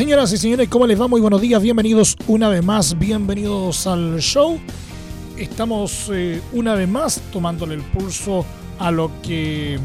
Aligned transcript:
Señoras 0.00 0.32
y 0.32 0.38
señores, 0.38 0.66
¿cómo 0.70 0.86
les 0.86 0.98
va? 0.98 1.08
Muy 1.08 1.20
buenos 1.20 1.42
días, 1.42 1.60
bienvenidos 1.60 2.16
una 2.26 2.48
vez 2.48 2.64
más, 2.64 2.98
bienvenidos 2.98 3.86
al 3.86 4.18
show. 4.20 4.58
Estamos 5.36 6.10
eh, 6.10 6.40
una 6.54 6.74
vez 6.74 6.88
más 6.88 7.20
tomándole 7.30 7.74
el 7.74 7.82
pulso 7.82 8.46
a 8.78 8.90
lo 8.90 9.10
que 9.22 9.78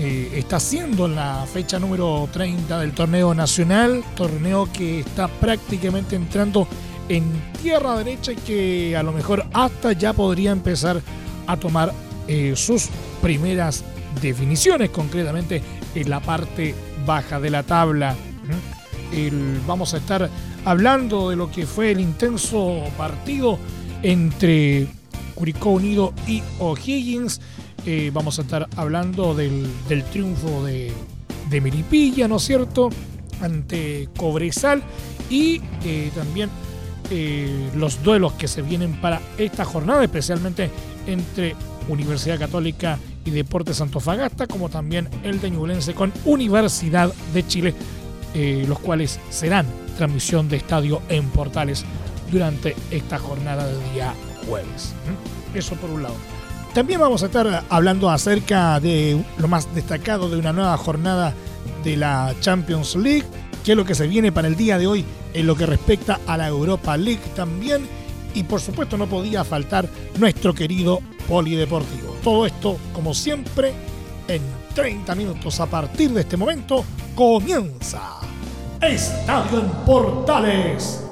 eh, 0.00 0.32
está 0.34 0.56
haciendo 0.56 1.06
en 1.06 1.14
la 1.14 1.46
fecha 1.46 1.78
número 1.78 2.28
30 2.32 2.80
del 2.80 2.90
torneo 2.90 3.34
nacional, 3.34 4.02
torneo 4.16 4.68
que 4.72 4.98
está 4.98 5.28
prácticamente 5.28 6.16
entrando 6.16 6.66
en 7.08 7.22
tierra 7.62 7.96
derecha 7.96 8.32
y 8.32 8.36
que 8.38 8.96
a 8.96 9.04
lo 9.04 9.12
mejor 9.12 9.46
hasta 9.52 9.92
ya 9.92 10.12
podría 10.12 10.50
empezar 10.50 11.00
a 11.46 11.56
tomar 11.56 11.92
eh, 12.26 12.54
sus 12.56 12.88
primeras 13.20 13.84
definiciones, 14.20 14.90
concretamente 14.90 15.62
en 15.94 16.10
la 16.10 16.18
parte 16.18 16.74
baja 17.06 17.38
de 17.38 17.50
la 17.50 17.62
tabla 17.62 18.16
vamos 19.66 19.94
a 19.94 19.98
estar 19.98 20.28
hablando 20.64 21.30
de 21.30 21.36
lo 21.36 21.50
que 21.50 21.66
fue 21.66 21.90
el 21.90 22.00
intenso 22.00 22.82
partido 22.96 23.58
entre 24.02 24.88
Curicó 25.34 25.70
Unido 25.70 26.12
y 26.26 26.42
O'Higgins. 26.58 27.40
Eh, 27.84 28.10
vamos 28.12 28.38
a 28.38 28.42
estar 28.42 28.68
hablando 28.76 29.34
del, 29.34 29.68
triunfo 30.12 30.64
de, 30.64 30.92
de 31.50 31.60
Miripilla, 31.60 32.28
¿no 32.28 32.36
es 32.36 32.44
cierto?, 32.44 32.90
ante 33.40 34.08
Cobresal 34.16 34.82
y 35.28 35.60
eh, 35.84 36.10
también 36.14 36.48
eh, 37.10 37.70
los 37.74 38.02
duelos 38.02 38.34
que 38.34 38.46
se 38.46 38.62
vienen 38.62 39.00
para 39.00 39.20
esta 39.36 39.64
jornada, 39.64 40.04
especialmente 40.04 40.70
entre 41.06 41.56
Universidad 41.88 42.38
Católica 42.38 42.98
y 43.24 43.30
Deportes 43.30 43.80
Antofagasta, 43.80 44.46
como 44.46 44.68
también 44.68 45.08
el 45.24 45.40
de 45.40 45.50
Ñublense 45.50 45.94
con 45.94 46.12
Universidad 46.24 47.12
de 47.34 47.46
Chile 47.46 47.74
eh, 48.34 48.64
los 48.66 48.78
cuales 48.78 49.20
serán 49.30 49.66
transmisión 49.96 50.48
de 50.48 50.56
estadio 50.56 51.02
en 51.08 51.28
Portales 51.30 51.84
durante 52.30 52.74
esta 52.90 53.18
jornada 53.18 53.66
de 53.66 53.92
día 53.92 54.14
jueves. 54.46 54.94
Eso 55.54 55.74
por 55.76 55.90
un 55.90 56.02
lado. 56.02 56.14
También 56.74 57.00
vamos 57.00 57.22
a 57.22 57.26
estar 57.26 57.64
hablando 57.68 58.08
acerca 58.08 58.80
de 58.80 59.22
lo 59.36 59.48
más 59.48 59.72
destacado 59.74 60.30
de 60.30 60.38
una 60.38 60.54
nueva 60.54 60.76
jornada 60.78 61.34
de 61.84 61.98
la 61.98 62.34
Champions 62.40 62.96
League, 62.96 63.26
que 63.62 63.72
es 63.72 63.76
lo 63.76 63.84
que 63.84 63.94
se 63.94 64.06
viene 64.06 64.32
para 64.32 64.48
el 64.48 64.56
día 64.56 64.78
de 64.78 64.86
hoy 64.86 65.04
en 65.34 65.46
lo 65.46 65.54
que 65.54 65.66
respecta 65.66 66.20
a 66.26 66.38
la 66.38 66.48
Europa 66.48 66.96
League 66.96 67.20
también. 67.36 67.86
Y 68.34 68.44
por 68.44 68.62
supuesto 68.62 68.96
no 68.96 69.06
podía 69.06 69.44
faltar 69.44 69.86
nuestro 70.18 70.54
querido 70.54 71.00
polideportivo. 71.28 72.16
Todo 72.24 72.46
esto, 72.46 72.78
como 72.94 73.12
siempre, 73.12 73.74
en 74.26 74.40
30 74.74 75.14
minutos 75.14 75.60
a 75.60 75.66
partir 75.66 76.10
de 76.12 76.22
este 76.22 76.38
momento 76.38 76.82
comienza 77.14 78.21
Estadio 78.82 79.60
en 79.60 79.68
Portales. 79.86 81.04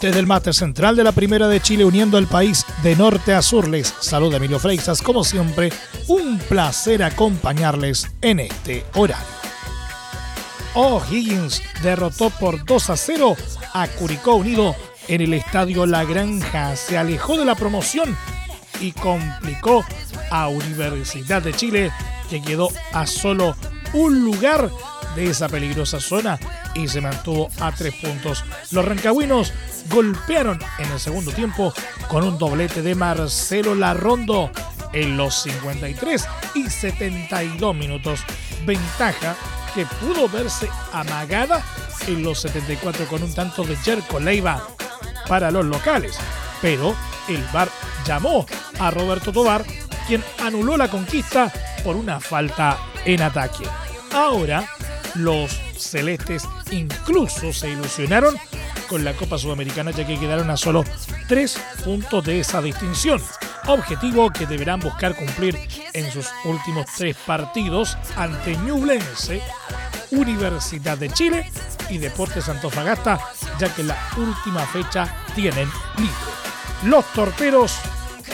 Desde 0.00 0.18
el 0.18 0.26
mate 0.26 0.54
central 0.54 0.96
de 0.96 1.04
la 1.04 1.12
Primera 1.12 1.46
de 1.46 1.60
Chile 1.60 1.84
uniendo 1.84 2.16
al 2.16 2.26
país 2.26 2.64
de 2.82 2.96
norte 2.96 3.34
a 3.34 3.42
sur 3.42 3.68
les 3.68 3.94
saluda 4.00 4.38
Emilio 4.38 4.58
Freixas, 4.58 5.02
como 5.02 5.22
siempre, 5.22 5.70
un 6.08 6.38
placer 6.38 7.02
acompañarles 7.02 8.10
en 8.22 8.40
este 8.40 8.86
horario. 8.94 9.26
O'Higgins 10.74 11.62
derrotó 11.82 12.30
por 12.30 12.64
2 12.64 12.90
a 12.90 12.96
0 12.96 13.36
a 13.74 13.88
Curicó 13.88 14.36
Unido 14.36 14.74
en 15.10 15.20
el 15.20 15.34
estadio 15.34 15.86
La 15.86 16.04
Granja. 16.04 16.76
Se 16.76 16.96
alejó 16.96 17.36
de 17.36 17.44
la 17.44 17.56
promoción 17.56 18.16
y 18.80 18.92
complicó 18.92 19.84
a 20.30 20.46
Universidad 20.48 21.42
de 21.42 21.52
Chile, 21.52 21.90
que 22.30 22.40
quedó 22.40 22.68
a 22.92 23.06
solo 23.06 23.56
un 23.92 24.24
lugar 24.24 24.70
de 25.16 25.28
esa 25.28 25.48
peligrosa 25.48 25.98
zona 25.98 26.38
y 26.76 26.86
se 26.86 27.00
mantuvo 27.00 27.50
a 27.60 27.72
tres 27.72 27.94
puntos. 27.96 28.44
Los 28.70 28.84
rancagüinos 28.84 29.52
golpearon 29.90 30.60
en 30.78 30.92
el 30.92 31.00
segundo 31.00 31.32
tiempo 31.32 31.74
con 32.08 32.22
un 32.22 32.38
doblete 32.38 32.80
de 32.80 32.94
Marcelo 32.94 33.74
Larrondo 33.74 34.52
en 34.92 35.16
los 35.16 35.42
53 35.42 36.24
y 36.54 36.70
72 36.70 37.74
minutos. 37.74 38.20
Ventaja 38.64 39.34
que 39.74 39.86
pudo 39.86 40.28
verse 40.28 40.68
amagada 40.92 41.64
en 42.06 42.22
los 42.22 42.40
74 42.42 43.06
con 43.06 43.24
un 43.24 43.34
tanto 43.34 43.64
de 43.64 43.74
Jerko 43.74 44.20
Leiva 44.20 44.64
para 45.30 45.52
los 45.52 45.64
locales. 45.64 46.18
Pero 46.60 46.96
el 47.28 47.42
VAR 47.52 47.68
llamó 48.04 48.44
a 48.80 48.90
Roberto 48.90 49.30
Tobar, 49.32 49.64
quien 50.08 50.24
anuló 50.42 50.76
la 50.76 50.88
conquista 50.88 51.52
por 51.84 51.94
una 51.94 52.18
falta 52.18 52.76
en 53.04 53.22
ataque. 53.22 53.64
Ahora, 54.12 54.68
los 55.14 55.52
celestes 55.78 56.42
incluso 56.72 57.52
se 57.52 57.70
ilusionaron 57.70 58.36
con 58.88 59.04
la 59.04 59.12
Copa 59.12 59.38
Sudamericana 59.38 59.92
ya 59.92 60.04
que 60.04 60.18
quedaron 60.18 60.50
a 60.50 60.56
solo 60.56 60.84
tres 61.28 61.60
puntos 61.84 62.24
de 62.24 62.40
esa 62.40 62.60
distinción. 62.60 63.22
Objetivo 63.68 64.30
que 64.30 64.46
deberán 64.46 64.80
buscar 64.80 65.14
cumplir 65.14 65.56
en 65.92 66.10
sus 66.10 66.26
últimos 66.44 66.86
tres 66.96 67.16
partidos 67.24 67.96
ante 68.16 68.56
Ñublense, 68.56 69.40
Universidad 70.10 70.98
de 70.98 71.08
Chile 71.10 71.52
y 71.90 71.98
Deportes 71.98 72.48
Antofagasta, 72.48 73.20
ya 73.58 73.74
que 73.74 73.82
la 73.82 73.96
última 74.16 74.64
fecha 74.66 75.14
tienen 75.34 75.68
libre. 75.98 76.14
Los 76.84 77.04
torperos 77.12 77.78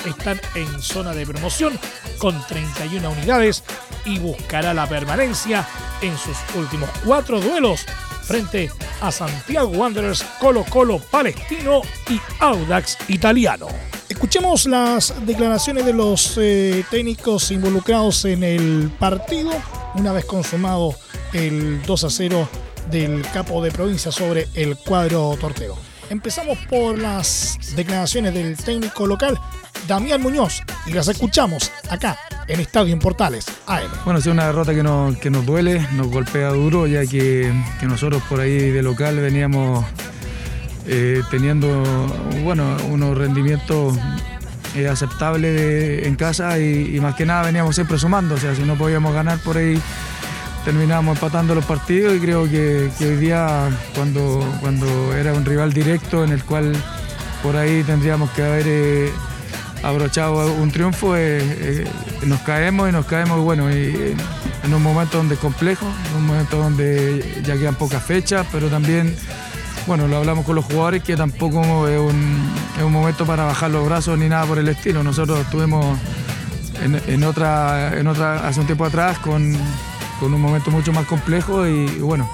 están 0.05 0.41
en 0.55 0.81
zona 0.81 1.13
de 1.13 1.27
promoción 1.27 1.79
con 2.19 2.41
31 2.47 3.11
unidades 3.11 3.65
y 4.05 4.19
buscará 4.19 4.73
la 4.73 4.87
permanencia 4.87 5.67
en 6.01 6.17
sus 6.17 6.37
últimos 6.55 6.89
cuatro 7.05 7.41
duelos 7.41 7.85
frente 8.23 8.71
a 9.01 9.11
Santiago 9.11 9.69
Wanderers, 9.69 10.25
Colo 10.41 10.65
Colo 10.65 10.99
Palestino 10.99 11.83
y 12.09 12.21
Audax 12.41 12.99
Italiano. 13.09 13.69
Escuchemos 14.09 14.67
las 14.67 15.15
declaraciones 15.27 15.85
de 15.85 15.93
los 15.93 16.39
eh, 16.39 16.85
técnicos 16.91 17.51
involucrados 17.51 18.25
en 18.25 18.45
el 18.45 18.91
partido 18.99 19.51
una 19.95 20.13
vez 20.13 20.25
consumado 20.25 20.95
el 21.33 21.83
2 21.83 22.05
a 22.05 22.11
0 22.11 22.49
del 22.91 23.23
capo 23.33 23.63
de 23.63 23.71
provincia 23.71 24.13
sobre 24.13 24.49
el 24.55 24.77
cuadro 24.77 25.37
tortero. 25.41 25.77
Empezamos 26.09 26.59
por 26.69 26.99
las 26.99 27.59
declaraciones 27.75 28.33
del 28.33 28.57
técnico 28.57 29.07
local, 29.07 29.39
Damián 29.89 30.23
Muñoz, 30.23 30.63
y 30.87 30.93
las 30.93 31.09
escuchamos 31.09 31.73
acá 31.91 32.17
en 32.47 32.61
Estadio 32.61 32.93
en 32.93 33.01
Portales 33.01 33.47
AM. 33.67 33.91
Bueno, 34.05 34.21
es 34.21 34.27
una 34.27 34.47
derrota 34.47 34.73
que 34.73 34.83
nos, 34.83 35.17
que 35.17 35.31
nos 35.31 35.45
duele, 35.45 35.85
nos 35.93 36.09
golpea 36.09 36.51
duro, 36.51 36.87
ya 36.87 37.05
que, 37.07 37.53
nosotros 37.83 38.23
por 38.29 38.41
ahí 38.41 38.71
de 38.71 38.83
local 38.83 39.17
veníamos 39.17 39.85
eh, 40.87 41.23
teniendo 41.31 41.83
bueno, 42.45 42.77
unos 42.89 43.19
rendimientos 43.19 43.99
eh, 44.77 44.89
aceptables 44.89 46.07
en 46.07 46.17
casa 46.17 46.59
y, 46.59 47.01
más 47.01 47.15
que 47.15 47.27
nada 47.27 47.43
veníamos 47.43 47.75
siempre 47.75 47.99
sumando, 47.99 48.35
o 48.35 48.39
sea, 48.39 48.55
si 48.55 48.63
no 48.63 48.77
podíamos 48.77 49.13
ganar 49.13 49.39
por 49.39 49.57
ahí 49.57 49.81
terminamos 50.67 51.17
empatando 51.17 51.55
los 51.55 51.65
partidos 51.65 52.17
y 52.17 52.19
creo 52.19 52.51
que, 52.51 52.91
hoy 52.99 53.17
día 53.19 53.71
cuando, 53.95 54.45
cuando 54.61 55.15
era 55.15 55.33
un 55.33 55.45
rival 55.45 55.73
directo 55.73 56.25
en 56.25 56.33
el 56.33 56.43
cual 56.43 56.73
por 57.41 57.57
ahí 57.57 57.85
tendríamos 57.85 58.31
que 58.31 58.43
haber 58.43 58.65
eh, 58.67 59.13
abrochado 59.85 60.53
un 60.55 60.73
triunfo, 60.73 61.17
eh, 61.17 61.39
eh, 61.41 61.85
nos 62.27 62.41
caemos 62.41 62.89
y 62.89 62.93
nos 62.93 63.07
caemos 63.07 63.39
bueno, 63.43 63.71
y, 63.71 64.17
en 64.65 64.75
un 64.75 64.83
momento 64.83 65.19
donde 65.19 65.37
es 65.37 65.41
complejo, 65.41 65.87
en 66.11 66.17
un 66.17 66.27
momento 66.27 66.57
donde 66.57 67.43
ya 67.45 67.57
quedan 67.57 67.77
pocas 67.77 68.03
fechas, 68.03 68.45
pero 68.51 68.67
también 68.67 69.15
bueno, 69.87 70.09
lo 70.09 70.17
hablamos 70.17 70.45
con 70.45 70.57
los 70.57 70.65
jugadores 70.65 71.05
que 71.05 71.17
tampoco 71.17 71.87
es 71.87 72.01
un, 72.01 72.45
es 72.77 72.83
un 72.83 72.93
momento 72.93 73.25
para 73.25 73.45
bajar 73.45 73.71
los 73.71 73.87
brazos 73.87 74.19
ni 74.19 74.29
nada 74.29 74.45
por 74.47 74.59
el 74.59 74.69
estilo. 74.69 75.05
Nosotros 75.05 75.39
estuvimos 75.39 75.97
en, 76.83 77.23
otra, 77.23 77.97
en 77.97 78.09
otra, 78.09 78.49
hace 78.49 78.59
un 78.59 78.67
tiempo 78.67 78.85
atrás 78.85 79.21
con, 79.21 79.57
con 80.21 80.33
un 80.33 80.41
momento 80.41 80.71
mucho 80.71 80.93
más 80.93 81.07
complejo 81.07 81.67
y, 81.67 81.87
bueno, 81.99 82.29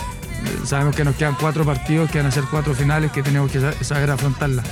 sabemos 0.64 0.94
que 0.94 1.04
nos 1.04 1.16
quedan 1.16 1.36
cuatro 1.38 1.64
partidos, 1.64 2.10
que 2.10 2.18
van 2.18 2.26
a 2.26 2.30
ser 2.30 2.44
cuatro 2.50 2.74
finales 2.74 3.10
que 3.12 3.22
tenemos 3.22 3.50
que 3.50 3.60
saber 3.84 4.10
afrontarlas. 4.10 4.64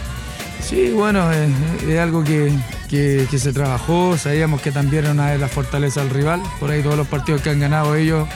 Sí, 0.61 0.91
bueno, 0.91 1.31
es, 1.33 1.99
algo 1.99 2.23
que, 2.23 2.53
se 2.89 3.53
trabajó, 3.53 4.17
sabíamos 4.17 4.61
que 4.61 4.71
también 4.71 5.05
era 5.05 5.13
una 5.13 5.31
de 5.31 5.39
las 5.39 5.51
fortalezas 5.51 6.05
del 6.05 6.15
rival, 6.15 6.43
por 6.61 6.71
ahí 6.71 6.83
todos 6.83 6.97
los 6.97 7.07
partidos 7.07 7.41
que 7.41 7.51
han 7.51 7.61
ganado 7.61 7.97
ellos, 7.97 8.29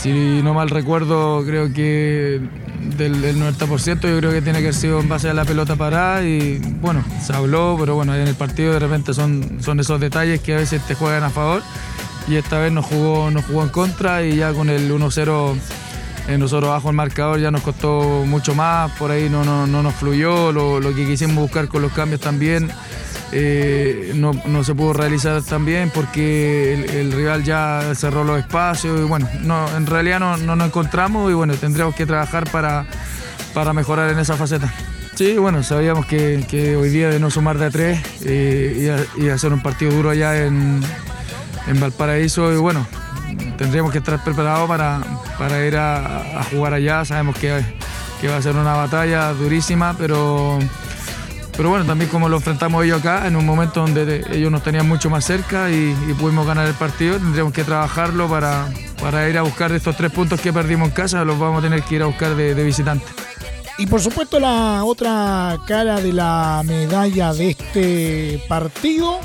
si 0.00 0.42
no 0.42 0.52
mal 0.54 0.70
recuerdo, 0.70 1.44
creo 1.44 1.72
que 1.72 2.40
del, 2.96 3.40
90% 3.40 4.00
yo 4.02 4.18
creo 4.18 4.32
que 4.32 4.42
tiene 4.42 4.58
que 4.58 4.66
haber 4.66 4.74
sido 4.74 5.00
en 5.00 5.08
base 5.08 5.30
a 5.30 5.34
la 5.34 5.44
pelota 5.44 5.76
parada 5.76 6.22
y 6.24 6.58
bueno, 6.80 7.04
se 7.24 7.32
habló, 7.32 7.76
pero 7.78 7.94
bueno, 7.94 8.14
en 8.14 8.26
el 8.26 8.34
partido 8.34 8.72
de 8.72 8.80
repente 8.80 9.14
son, 9.14 9.58
son 9.60 9.80
esos 9.80 10.00
detalles 10.00 10.40
que 10.40 10.54
a 10.54 10.58
veces 10.58 10.82
te 10.86 10.94
juegan 10.94 11.22
a 11.22 11.30
favor 11.30 11.62
y 12.26 12.36
esta 12.36 12.58
vez 12.58 12.72
nos 12.72 12.86
jugó, 12.86 13.30
nos 13.30 13.44
jugó 13.44 13.62
en 13.62 13.68
contra 13.68 14.22
y 14.22 14.36
ya 14.36 14.52
con 14.52 14.70
el 14.70 14.90
1-0 14.90 15.56
eh, 16.28 16.38
nosotros 16.38 16.70
bajo 16.70 16.88
el 16.88 16.96
marcador 16.96 17.38
ya 17.38 17.50
nos 17.50 17.62
costó 17.62 18.24
mucho 18.26 18.54
más, 18.54 18.90
por 18.92 19.10
ahí 19.10 19.28
no, 19.28 19.44
no, 19.44 19.66
nos 19.66 19.94
fluyó, 19.94 20.52
lo, 20.52 20.80
que 20.94 21.06
quisimos 21.06 21.36
buscar 21.36 21.68
con 21.68 21.82
los 21.82 21.92
cambios 21.92 22.20
también 22.20 22.70
eh, 23.32 24.12
no, 24.14 24.64
se 24.64 24.74
pudo 24.74 24.92
realizar 24.92 25.42
también 25.42 25.90
porque 25.92 27.00
el, 27.00 27.12
rival 27.12 27.42
ya 27.42 27.92
cerró 27.94 28.24
los 28.24 28.38
espacios 28.38 29.00
y 29.00 29.02
bueno, 29.02 29.28
no, 29.42 29.66
en 29.76 29.86
realidad 29.86 30.20
no, 30.20 30.36
nos 30.36 30.66
encontramos 30.66 31.30
y 31.30 31.34
bueno, 31.34 31.54
tendríamos 31.54 31.94
que 31.94 32.06
trabajar 32.06 32.48
para, 32.50 32.86
para 33.52 33.72
mejorar 33.72 34.10
en 34.10 34.18
esa 34.18 34.36
faceta. 34.36 34.72
Sí, 35.14 35.36
bueno, 35.36 35.62
sabíamos 35.62 36.06
que, 36.06 36.76
hoy 36.76 36.88
día 36.88 37.08
de 37.08 37.20
no 37.20 37.30
sumar 37.30 37.56
de 37.58 37.66
a 37.66 37.70
tres 37.70 38.00
eh, 38.24 39.06
y, 39.16 39.28
hacer 39.28 39.52
un 39.52 39.62
partido 39.62 39.92
duro 39.92 40.10
allá 40.10 40.44
en, 40.44 40.80
en 41.66 41.80
Valparaíso 41.80 42.52
y 42.52 42.56
bueno, 42.56 42.86
tendríamos 43.56 43.92
que 43.92 43.98
estar 43.98 44.22
preparados 44.22 44.68
para, 44.68 45.00
para 45.38 45.64
ir 45.66 45.76
a, 45.76 46.42
jugar 46.50 46.74
allá. 46.74 47.04
Sabemos 47.04 47.36
que, 47.36 47.64
que, 48.20 48.28
va 48.28 48.36
a 48.36 48.42
ser 48.42 48.56
una 48.56 48.74
batalla 48.74 49.32
durísima, 49.32 49.94
pero, 49.96 50.58
pero 51.56 51.70
bueno, 51.70 51.84
también 51.84 52.10
como 52.10 52.28
lo 52.28 52.36
enfrentamos 52.36 52.84
ellos 52.84 53.00
acá, 53.00 53.26
en 53.26 53.36
un 53.36 53.46
momento 53.46 53.80
donde 53.80 54.24
ellos 54.32 54.50
nos 54.50 54.62
tenían 54.62 54.88
mucho 54.88 55.10
más 55.10 55.24
cerca 55.24 55.70
y, 55.70 55.94
pudimos 56.18 56.46
ganar 56.46 56.66
el 56.66 56.74
partido, 56.74 57.16
tendríamos 57.16 57.52
que 57.52 57.64
trabajarlo 57.64 58.28
para, 58.28 58.68
para 59.00 59.28
ir 59.28 59.38
a 59.38 59.42
buscar 59.42 59.72
estos 59.72 59.96
tres 59.96 60.12
puntos 60.12 60.40
que 60.40 60.52
perdimos 60.52 60.88
en 60.88 60.94
casa, 60.94 61.24
los 61.24 61.38
vamos 61.38 61.60
a 61.60 61.62
tener 61.62 61.82
que 61.82 61.96
ir 61.96 62.02
a 62.02 62.06
buscar 62.06 62.34
de, 62.34 62.54
de 62.54 62.64
visitante. 62.64 63.06
Y 63.76 63.86
por 63.86 64.00
supuesto 64.00 64.38
la 64.38 64.84
otra 64.84 65.58
cara 65.66 66.00
de 66.00 66.12
la 66.12 66.62
medalla 66.64 67.32
de 67.32 67.50
este 67.50 68.40
partido 68.48 69.18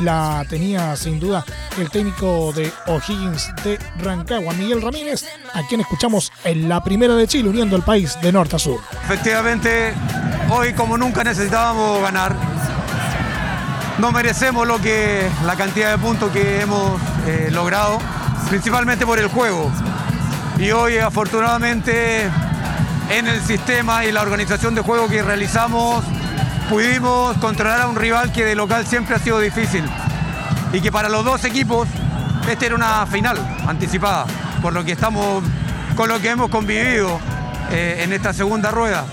la 0.00 0.44
tenía 0.48 0.96
sin 0.96 1.20
duda 1.20 1.44
el 1.78 1.90
técnico 1.90 2.52
de 2.52 2.72
O'Higgins 2.86 3.52
de 3.64 3.78
Rancagua, 3.98 4.54
Miguel 4.54 4.82
Ramírez, 4.82 5.24
a 5.54 5.66
quien 5.66 5.80
escuchamos 5.80 6.32
en 6.44 6.68
la 6.68 6.82
primera 6.82 7.14
de 7.14 7.26
Chile, 7.26 7.48
uniendo 7.48 7.76
el 7.76 7.82
país 7.82 8.18
de 8.20 8.32
norte 8.32 8.56
a 8.56 8.58
sur. 8.58 8.80
Efectivamente, 9.04 9.92
hoy 10.50 10.72
como 10.72 10.96
nunca 10.96 11.24
necesitábamos 11.24 12.02
ganar. 12.02 12.34
No 13.98 14.12
merecemos 14.12 14.66
lo 14.66 14.80
que 14.80 15.28
la 15.44 15.56
cantidad 15.56 15.90
de 15.90 15.98
puntos 15.98 16.30
que 16.32 16.60
hemos 16.62 17.00
eh, 17.26 17.48
logrado, 17.50 17.98
principalmente 18.48 19.04
por 19.04 19.18
el 19.18 19.28
juego. 19.28 19.70
Y 20.58 20.70
hoy 20.70 20.98
afortunadamente 20.98 22.24
en 23.10 23.26
el 23.26 23.40
sistema 23.42 24.04
y 24.04 24.12
la 24.12 24.22
organización 24.22 24.74
de 24.74 24.82
juego 24.82 25.08
que 25.08 25.22
realizamos 25.22 26.04
pudimos 26.70 27.36
controlar 27.38 27.80
a 27.80 27.88
un 27.88 27.96
rival 27.96 28.30
que 28.30 28.44
de 28.44 28.54
local 28.54 28.86
siempre 28.86 29.16
ha 29.16 29.18
sido 29.18 29.40
difícil 29.40 29.84
y 30.72 30.80
que 30.80 30.92
para 30.92 31.08
los 31.08 31.24
dos 31.24 31.44
equipos 31.44 31.88
esta 32.48 32.66
era 32.66 32.76
una 32.76 33.04
final 33.06 33.36
anticipada, 33.66 34.24
por 34.62 34.72
lo 34.72 34.84
que 34.84 34.92
estamos 34.92 35.42
con 35.96 36.08
lo 36.08 36.20
que 36.20 36.30
hemos 36.30 36.48
convivido 36.48 37.18
eh, 37.72 38.02
en 38.04 38.12
esta 38.12 38.32
segunda 38.32 38.70
rueda. 38.70 39.04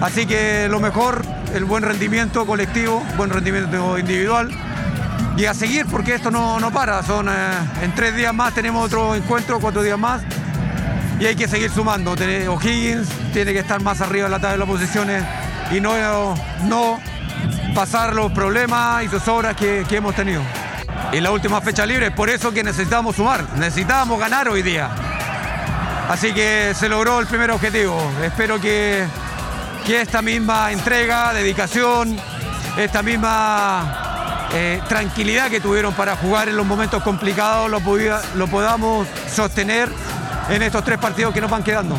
Así 0.00 0.26
que 0.26 0.66
lo 0.68 0.80
mejor, 0.80 1.22
el 1.54 1.64
buen 1.64 1.84
rendimiento 1.84 2.44
colectivo, 2.44 3.04
buen 3.16 3.30
rendimiento 3.30 3.96
individual 3.96 4.50
y 5.36 5.44
a 5.44 5.54
seguir 5.54 5.86
porque 5.86 6.16
esto 6.16 6.32
no, 6.32 6.58
no 6.58 6.72
para. 6.72 7.04
Son, 7.04 7.28
eh, 7.28 7.32
en 7.82 7.94
tres 7.94 8.16
días 8.16 8.34
más 8.34 8.52
tenemos 8.52 8.86
otro 8.86 9.14
encuentro, 9.14 9.60
cuatro 9.60 9.84
días 9.84 9.98
más 9.98 10.22
y 11.20 11.26
hay 11.26 11.36
que 11.36 11.46
seguir 11.46 11.70
sumando. 11.70 12.16
O'Higgins 12.48 13.08
tiene 13.32 13.52
que 13.52 13.60
estar 13.60 13.80
más 13.80 14.00
arriba 14.00 14.24
de 14.24 14.30
la 14.30 14.40
tabla 14.40 14.52
de 14.54 14.58
las 14.58 14.68
posiciones 14.68 15.24
y 15.70 15.80
no, 15.80 16.34
no 16.64 16.98
pasar 17.74 18.14
los 18.14 18.32
problemas 18.32 19.04
y 19.04 19.08
sus 19.08 19.26
obras 19.28 19.56
que, 19.56 19.84
hemos 19.90 20.14
tenido. 20.14 20.42
Y 21.12 21.20
la 21.20 21.30
última 21.30 21.60
fecha 21.60 21.86
libre, 21.86 22.10
por 22.10 22.28
eso 22.30 22.52
que 22.52 22.62
necesitamos 22.62 23.16
sumar, 23.16 23.44
necesitábamos 23.56 24.18
ganar 24.18 24.48
hoy 24.48 24.62
día. 24.62 24.90
Así 26.08 26.32
que 26.32 26.72
se 26.74 26.88
logró 26.88 27.20
el 27.20 27.26
primer 27.26 27.50
objetivo. 27.50 27.98
Espero 28.22 28.60
que, 28.60 29.04
que 29.86 30.00
esta 30.00 30.22
misma 30.22 30.72
entrega, 30.72 31.32
dedicación, 31.32 32.16
esta 32.76 33.02
misma 33.02 34.48
eh, 34.52 34.80
tranquilidad 34.88 35.50
que 35.50 35.60
tuvieron 35.60 35.94
para 35.94 36.16
jugar 36.16 36.48
en 36.48 36.56
los 36.56 36.66
momentos 36.66 37.02
complicados 37.02 37.70
lo, 37.70 37.80
lo 38.34 38.46
podamos 38.48 39.06
sostener 39.32 39.88
en 40.48 40.62
estos 40.62 40.84
tres 40.84 40.98
partidos 40.98 41.32
que 41.32 41.40
nos 41.40 41.50
van 41.50 41.62
quedando. 41.62 41.96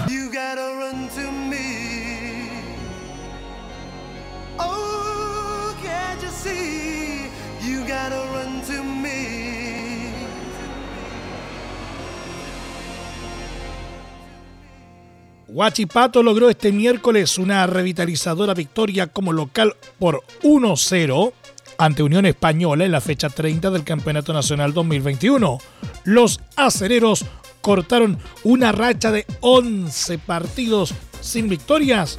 Huachipato 15.62 16.24
logró 16.24 16.50
este 16.50 16.72
miércoles 16.72 17.38
una 17.38 17.68
revitalizadora 17.68 18.56
victoria 18.56 19.06
como 19.06 19.32
local 19.32 19.76
por 20.00 20.24
1-0 20.42 21.34
ante 21.78 22.02
Unión 22.02 22.26
Española 22.26 22.84
en 22.84 22.92
la 22.92 23.00
fecha 23.00 23.30
30 23.30 23.70
del 23.70 23.84
Campeonato 23.84 24.34
Nacional 24.34 24.74
2021. 24.74 25.60
Los 26.06 26.40
acereros 26.56 27.26
cortaron 27.62 28.18
una 28.44 28.72
racha 28.72 29.12
de 29.12 29.28
11 29.42 30.18
partidos 30.18 30.96
sin 31.20 31.48
victorias 31.48 32.18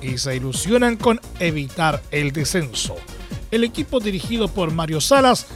y 0.00 0.16
se 0.18 0.36
ilusionan 0.36 0.96
con 0.96 1.20
evitar 1.40 2.00
el 2.12 2.30
descenso. 2.30 2.94
El 3.50 3.64
equipo 3.64 3.98
dirigido 3.98 4.46
por 4.46 4.70
Mario 4.70 5.00
Salas, 5.00 5.48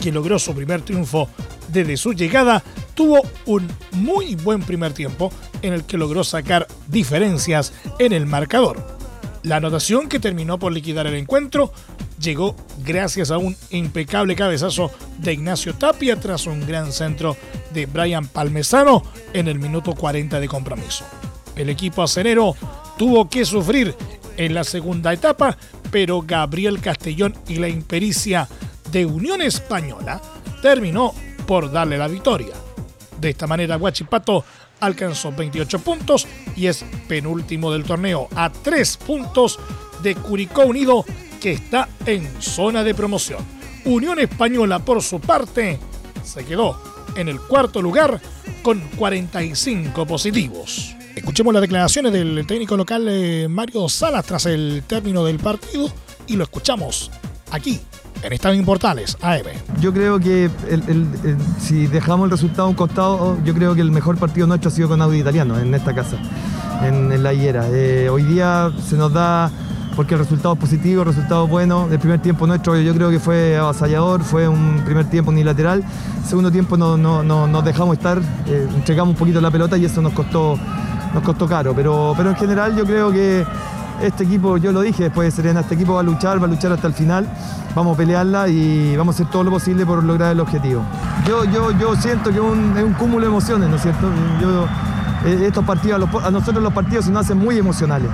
que 0.00 0.10
logró 0.10 0.38
su 0.38 0.54
primer 0.54 0.80
triunfo 0.80 1.28
desde 1.68 1.98
su 1.98 2.14
llegada, 2.14 2.64
tuvo 2.94 3.20
un 3.44 3.68
muy 3.92 4.36
buen 4.36 4.62
primer 4.62 4.94
tiempo 4.94 5.30
en 5.62 5.72
el 5.72 5.84
que 5.84 5.98
logró 5.98 6.24
sacar 6.24 6.66
diferencias 6.88 7.72
en 7.98 8.12
el 8.12 8.26
marcador. 8.26 8.98
La 9.42 9.56
anotación 9.56 10.08
que 10.08 10.20
terminó 10.20 10.58
por 10.58 10.72
liquidar 10.72 11.06
el 11.06 11.14
encuentro 11.14 11.72
llegó 12.20 12.54
gracias 12.84 13.30
a 13.30 13.38
un 13.38 13.56
impecable 13.70 14.36
cabezazo 14.36 14.90
de 15.18 15.32
Ignacio 15.32 15.74
Tapia 15.74 16.20
tras 16.20 16.46
un 16.46 16.66
gran 16.66 16.92
centro 16.92 17.36
de 17.72 17.86
Brian 17.86 18.26
Palmesano 18.26 19.02
en 19.32 19.48
el 19.48 19.58
minuto 19.58 19.94
40 19.94 20.38
de 20.40 20.48
compromiso. 20.48 21.04
El 21.56 21.70
equipo 21.70 22.02
acenero 22.02 22.54
tuvo 22.98 23.28
que 23.30 23.44
sufrir 23.44 23.94
en 24.36 24.54
la 24.54 24.64
segunda 24.64 25.12
etapa, 25.12 25.56
pero 25.90 26.22
Gabriel 26.22 26.80
Castellón 26.80 27.34
y 27.48 27.56
la 27.56 27.68
impericia 27.68 28.48
de 28.92 29.06
Unión 29.06 29.40
Española 29.40 30.20
terminó 30.62 31.14
por 31.46 31.72
darle 31.72 31.96
la 31.96 32.08
victoria. 32.08 32.54
De 33.18 33.30
esta 33.30 33.46
manera, 33.46 33.76
Guachipato 33.76 34.44
alcanzó 34.80 35.32
28 35.32 35.78
puntos 35.80 36.26
y 36.56 36.66
es 36.66 36.84
penúltimo 37.08 37.72
del 37.72 37.84
torneo 37.84 38.28
a 38.34 38.50
3 38.50 38.96
puntos 38.98 39.58
de 40.02 40.14
Curicó 40.14 40.62
Unido 40.62 41.04
que 41.40 41.52
está 41.52 41.88
en 42.06 42.28
zona 42.40 42.84
de 42.84 42.94
promoción. 42.94 43.44
Unión 43.84 44.18
Española, 44.18 44.78
por 44.78 45.02
su 45.02 45.20
parte, 45.20 45.78
se 46.22 46.44
quedó 46.44 46.80
en 47.16 47.28
el 47.28 47.40
cuarto 47.40 47.80
lugar 47.80 48.20
con 48.62 48.80
45 48.96 50.06
positivos. 50.06 50.94
Escuchemos 51.16 51.52
las 51.52 51.62
declaraciones 51.62 52.12
del 52.12 52.46
técnico 52.46 52.76
local 52.76 53.06
eh, 53.08 53.48
Mario 53.48 53.88
Salas 53.88 54.24
tras 54.24 54.46
el 54.46 54.84
término 54.86 55.24
del 55.24 55.38
partido 55.38 55.92
y 56.26 56.36
lo 56.36 56.44
escuchamos 56.44 57.10
aquí 57.50 57.80
en 58.22 58.32
Estadio 58.32 58.58
Importales, 58.58 59.16
AM. 59.22 59.46
Yo 59.80 59.92
creo 59.92 60.18
que 60.18 60.50
si 61.58 61.86
dejamos 61.86 62.26
el 62.26 62.30
resultado 62.30 62.64
a 62.64 62.68
un 62.68 62.74
costado, 62.74 63.38
yo 63.44 63.54
creo 63.54 63.74
que 63.74 63.80
el 63.80 63.90
mejor 63.90 64.16
partido 64.16 64.46
nuestro 64.46 64.68
ha 64.68 64.72
sido 64.72 64.88
con 64.88 65.00
Audi 65.02 65.20
Italiano 65.20 65.58
en 65.58 65.74
esta 65.74 65.94
casa, 65.94 66.16
en, 66.82 67.22
la 67.22 67.32
Higuera. 67.32 67.66
Eh, 67.70 68.08
hoy 68.10 68.22
día 68.24 68.70
se 68.86 68.96
nos 68.96 69.12
da, 69.12 69.50
porque 69.96 70.14
el 70.14 70.20
resultado 70.20 70.54
es 70.54 70.60
positivo, 70.60 71.02
el 71.02 71.08
resultado 71.08 71.44
es 71.44 71.50
bueno. 71.50 71.88
El 71.90 71.98
primer 71.98 72.20
tiempo 72.20 72.46
nuestro 72.46 72.78
yo 72.78 72.94
creo 72.94 73.10
que 73.10 73.18
fue 73.18 73.56
avasallador, 73.56 74.22
fue 74.22 74.48
un 74.48 74.82
primer 74.84 75.06
tiempo 75.06 75.30
unilateral. 75.30 75.84
segundo 76.26 76.50
tiempo 76.50 76.76
no, 76.76 76.96
nos 76.96 77.64
dejamos 77.64 77.96
estar, 77.96 78.18
eh, 78.46 78.68
entregamos 78.74 79.14
un 79.14 79.18
poquito 79.18 79.40
la 79.40 79.50
pelota 79.50 79.76
y 79.76 79.84
eso 79.84 80.02
nos 80.02 80.12
costó, 80.12 80.58
nos 81.14 81.22
costó 81.22 81.46
caro. 81.46 81.74
Pero 81.74 82.14
en 82.18 82.36
general 82.36 82.76
yo 82.76 82.84
creo 82.84 83.10
que 83.12 83.44
este 84.02 84.24
equipo, 84.24 84.56
yo 84.56 84.72
lo 84.72 84.80
dije 84.80 85.04
después 85.04 85.26
de 85.26 85.42
Serena, 85.42 85.60
este 85.60 85.74
equipo 85.74 85.94
va 85.94 86.00
a 86.00 86.02
luchar, 86.02 86.40
va 86.40 86.46
a 86.46 86.48
luchar 86.48 86.72
hasta 86.72 86.86
el 86.86 86.94
final, 86.94 87.28
vamos 87.74 87.94
a 87.94 87.98
pelearla 87.98 88.48
y 88.48 88.96
vamos 88.96 89.14
a 89.14 89.16
hacer 89.16 89.30
todo 89.30 89.44
lo 89.44 89.50
posible 89.50 89.84
por 89.84 90.02
lograr 90.02 90.32
el 90.32 90.40
objetivo. 90.40 90.82
Yo, 91.26 91.44
yo, 91.44 91.70
yo 91.72 91.94
siento 91.96 92.30
que 92.30 92.36
es 92.36 92.42
un, 92.42 92.94
cúmulo 92.98 93.22
de 93.22 93.26
emociones, 93.26 93.68
¿no 93.68 93.76
es 93.76 93.82
cierto? 93.82 94.08
Eh, 95.24 95.46
estos 95.46 95.64
partidos, 95.64 96.08
a 96.24 96.30
nosotros 96.30 96.62
los 96.62 96.72
partidos 96.72 97.04
se 97.04 97.10
nos 97.10 97.26
hacen 97.26 97.38
muy 97.38 97.58
emocionales. 97.58 98.08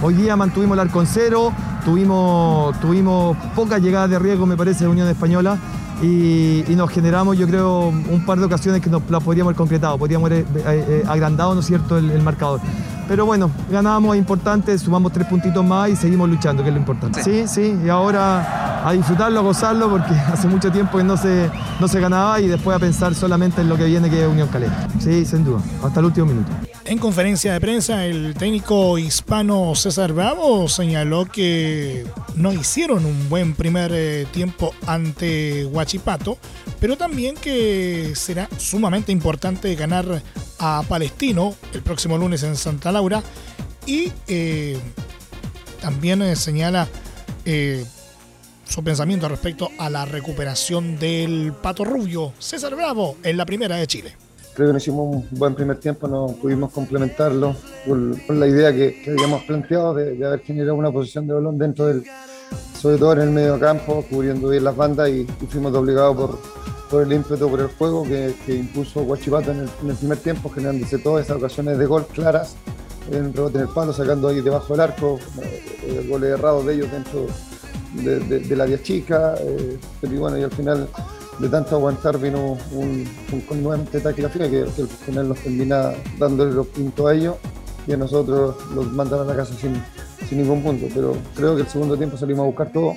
Hoy 0.00 0.14
día 0.14 0.36
mantuvimos 0.36 0.76
el 0.76 0.80
arco 0.80 1.02
cero, 1.06 1.52
tuvimos, 1.84 2.78
tuvimos 2.80 3.36
pocas 3.54 3.80
llegadas 3.80 4.10
de 4.10 4.18
riesgo, 4.18 4.46
me 4.46 4.56
parece, 4.56 4.84
de 4.84 4.90
Unión 4.90 5.08
Española. 5.08 5.58
Y, 6.02 6.64
nos 6.74 6.90
generamos, 6.90 7.38
yo 7.38 7.46
creo, 7.46 7.88
un 7.88 8.24
par 8.26 8.38
de 8.38 8.46
ocasiones 8.46 8.80
que 8.80 8.90
nos 8.90 9.08
las 9.08 9.22
podríamos 9.22 9.50
haber 9.50 9.56
concretado, 9.56 9.96
podríamos 9.98 10.28
haber 10.28 10.40
eh, 10.42 10.46
eh, 10.66 11.04
agrandado, 11.06 11.54
¿no 11.54 11.60
es 11.60 11.66
cierto?, 11.66 11.96
el, 11.96 12.20
marcador. 12.22 12.60
Pero 13.12 13.26
bueno, 13.26 13.50
ganábamos, 13.70 14.14
es 14.14 14.20
importante, 14.20 14.78
sumamos 14.78 15.12
tres 15.12 15.26
puntitos 15.26 15.62
más 15.62 15.90
y 15.90 15.96
seguimos 15.96 16.30
luchando, 16.30 16.62
que 16.62 16.70
es 16.70 16.74
lo 16.74 16.80
importante. 16.80 17.22
Sí, 17.22 17.46
sí, 17.46 17.76
y 17.84 17.90
ahora 17.90 18.88
a 18.88 18.90
disfrutarlo, 18.94 19.40
a 19.40 19.42
gozarlo, 19.42 19.90
porque 19.90 20.14
hace 20.32 20.48
mucho 20.48 20.72
tiempo 20.72 20.96
que 20.96 21.04
no 21.04 21.18
se, 21.18 21.50
no 21.78 21.88
se 21.88 22.00
ganaba 22.00 22.40
y 22.40 22.48
después 22.48 22.74
a 22.74 22.80
pensar 22.80 23.14
solamente 23.14 23.60
en 23.60 23.68
lo 23.68 23.76
que 23.76 23.84
viene, 23.84 24.08
que 24.08 24.22
es 24.22 24.26
Unión 24.26 24.48
Calera. 24.48 24.88
Sí, 24.98 25.26
sin 25.26 25.44
duda, 25.44 25.60
hasta 25.84 26.00
el 26.00 26.06
último 26.06 26.24
minuto. 26.24 26.50
En 26.86 26.96
conferencia 26.96 27.52
de 27.52 27.60
prensa, 27.60 28.06
el 28.06 28.32
técnico 28.32 28.96
hispano 28.96 29.74
César 29.74 30.14
Bravo 30.14 30.66
señaló 30.70 31.26
que 31.26 32.06
no 32.34 32.50
hicieron 32.50 33.04
un 33.04 33.28
buen 33.28 33.52
primer 33.52 33.92
eh, 33.94 34.26
tiempo 34.32 34.72
ante 34.86 35.66
Huachipato, 35.66 36.38
pero 36.80 36.96
también 36.96 37.34
que 37.34 38.14
será 38.16 38.48
sumamente 38.56 39.12
importante 39.12 39.74
ganar 39.74 40.22
a 40.62 40.82
Palestino 40.88 41.54
el 41.74 41.82
próximo 41.82 42.16
lunes 42.16 42.42
en 42.44 42.56
Santa 42.56 42.90
Laura 42.90 43.22
y 43.84 44.10
eh, 44.28 44.78
también 45.80 46.22
eh, 46.22 46.36
señala 46.36 46.88
su 48.72 48.82
pensamiento 48.82 49.28
respecto 49.28 49.68
a 49.78 49.90
la 49.90 50.06
recuperación 50.06 50.98
del 50.98 51.52
Pato 51.60 51.84
Rubio, 51.84 52.32
César 52.38 52.74
Bravo, 52.74 53.16
en 53.22 53.36
la 53.36 53.44
primera 53.44 53.76
de 53.76 53.86
Chile. 53.86 54.16
Creo 54.54 54.68
que 54.68 54.72
no 54.72 54.78
hicimos 54.78 55.16
un 55.16 55.28
buen 55.38 55.54
primer 55.54 55.78
tiempo, 55.78 56.08
no 56.08 56.28
pudimos 56.40 56.72
complementarlo 56.72 57.54
con, 57.86 58.18
la 58.28 58.46
idea 58.46 58.72
que, 58.72 59.02
habíamos 59.08 59.42
planteado 59.44 59.94
de, 59.94 60.24
haber 60.24 60.40
generado 60.40 60.74
una 60.74 60.90
posición 60.90 61.26
de 61.26 61.34
balón 61.34 61.58
dentro 61.58 61.86
del, 61.86 62.04
sobre 62.78 62.96
todo 62.96 63.12
en 63.14 63.20
el 63.20 63.30
medio 63.30 63.60
campo, 63.60 64.04
cubriendo 64.08 64.48
bien 64.48 64.64
las 64.64 64.76
bandas 64.76 65.10
y, 65.10 65.26
fuimos 65.48 65.74
obligados 65.74 66.16
por, 66.16 66.61
por 66.92 67.02
el 67.02 67.12
ímpetu, 67.14 67.48
por 67.48 67.58
el 67.58 67.68
juego 67.68 68.04
que, 68.04 68.34
impuso 68.48 69.02
Guachipato 69.02 69.50
en 69.50 69.60
el, 69.60 69.96
primer 69.96 70.18
tiempo, 70.18 70.50
generándose 70.50 70.98
todas 70.98 71.24
esas 71.24 71.38
ocasiones 71.38 71.78
de 71.78 71.86
gol 71.86 72.06
claras, 72.06 72.54
en 73.10 73.32
rebote 73.32 73.56
en 73.56 73.62
el 73.62 73.68
palo, 73.70 73.94
sacando 73.94 74.28
ahí 74.28 74.42
debajo 74.42 74.74
del 74.74 74.80
arco, 74.80 75.18
eh, 75.40 76.06
goles 76.06 76.32
errados 76.32 76.66
de 76.66 76.74
ellos 76.74 76.92
dentro 76.92 77.26
de, 77.94 78.56
la 78.56 78.66
vía 78.66 78.82
chica, 78.82 79.34
eh, 79.40 79.78
pero 80.02 80.20
bueno, 80.20 80.36
y 80.36 80.42
al 80.42 80.50
final 80.50 80.86
de 81.38 81.48
tanto 81.48 81.76
aguantar 81.76 82.18
vino 82.18 82.58
un, 82.72 83.08
un 83.32 83.62
nuevamente 83.62 83.98
tackle 83.98 84.28
que, 84.30 84.50
que 84.50 84.82
al 84.82 84.88
final 84.88 85.28
nos 85.30 85.38
termina 85.38 85.94
dándole 86.18 86.52
los 86.52 86.66
puntos 86.66 87.06
a 87.06 87.14
ellos 87.14 87.36
y 87.86 87.92
a 87.92 87.96
nosotros 87.96 88.54
los 88.74 88.92
mandan 88.92 89.20
a 89.20 89.24
la 89.24 89.34
casa 89.34 89.54
sin, 89.54 89.82
sin 90.28 90.38
ningún 90.42 90.62
punto. 90.62 90.88
Pero 90.94 91.16
creo 91.34 91.56
que 91.56 91.62
el 91.62 91.68
segundo 91.68 91.96
tiempo 91.96 92.18
salimos 92.18 92.42
a 92.42 92.46
buscar 92.48 92.70
todo, 92.70 92.96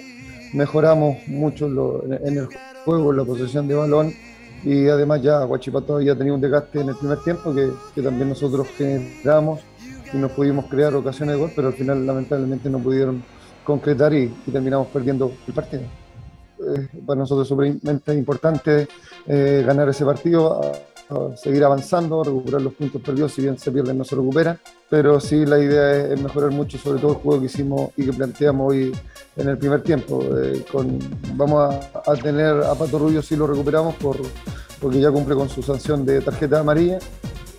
mejoramos 0.51 1.25
mucho 1.27 1.67
en 1.67 2.37
el 2.37 2.45
juego, 2.47 2.64
en 2.87 3.17
la 3.17 3.23
posesión 3.23 3.67
de 3.67 3.75
balón 3.75 4.13
y 4.63 4.87
además 4.87 5.21
ya 5.21 5.43
Guachipato 5.43 6.01
ya 6.01 6.15
tenía 6.15 6.33
un 6.33 6.41
desgaste 6.41 6.81
en 6.81 6.89
el 6.89 6.95
primer 6.95 7.19
tiempo 7.19 7.53
que, 7.53 7.69
que 7.93 8.01
también 8.01 8.29
nosotros 8.29 8.67
generamos 8.77 9.61
y 10.13 10.17
nos 10.17 10.31
pudimos 10.31 10.65
crear 10.65 10.93
ocasiones 10.95 11.35
de 11.35 11.41
gol, 11.41 11.51
pero 11.55 11.67
al 11.69 11.73
final 11.73 12.05
lamentablemente 12.05 12.69
no 12.69 12.79
pudieron 12.79 13.23
concretar 13.63 14.13
y 14.13 14.27
terminamos 14.51 14.87
perdiendo 14.87 15.31
el 15.47 15.53
partido. 15.53 15.83
Eh, 16.59 16.87
para 17.05 17.19
nosotros 17.19 17.45
es 17.45 17.49
sumamente 17.49 18.13
importante 18.13 18.87
eh, 19.27 19.63
ganar 19.65 19.89
ese 19.89 20.05
partido, 20.05 20.61
seguir 21.35 21.63
avanzando, 21.63 22.23
recuperar 22.23 22.61
los 22.61 22.73
puntos 22.73 23.01
perdidos, 23.01 23.33
si 23.33 23.41
bien 23.41 23.57
se 23.57 23.71
pierden 23.71 23.97
no 23.97 24.03
se 24.03 24.15
recuperan, 24.15 24.59
pero 24.89 25.19
sí 25.19 25.45
la 25.45 25.59
idea 25.59 26.13
es, 26.13 26.21
mejorar 26.21 26.51
mucho, 26.51 26.77
sobre 26.77 26.99
todo 26.99 27.11
el 27.11 27.17
juego 27.17 27.39
que 27.39 27.45
hicimos 27.45 27.91
y 27.95 28.05
que 28.05 28.13
planteamos 28.13 28.71
hoy 28.71 28.95
en 29.37 29.49
el 29.49 29.57
primer 29.57 29.81
tiempo. 29.81 30.23
Eh, 30.37 30.65
vamos 31.35 31.75
a, 31.93 32.13
tener 32.15 32.63
a 32.63 32.73
Pato 32.75 32.99
Rubio 32.99 33.21
si 33.21 33.35
lo 33.35 33.47
recuperamos 33.47 33.95
por, 33.95 34.17
porque 34.81 34.99
ya 34.99 35.11
cumple 35.11 35.35
con 35.35 35.49
su 35.49 35.61
sanción 35.61 36.05
de 36.05 36.21
tarjeta 36.21 36.59
amarilla. 36.59 36.99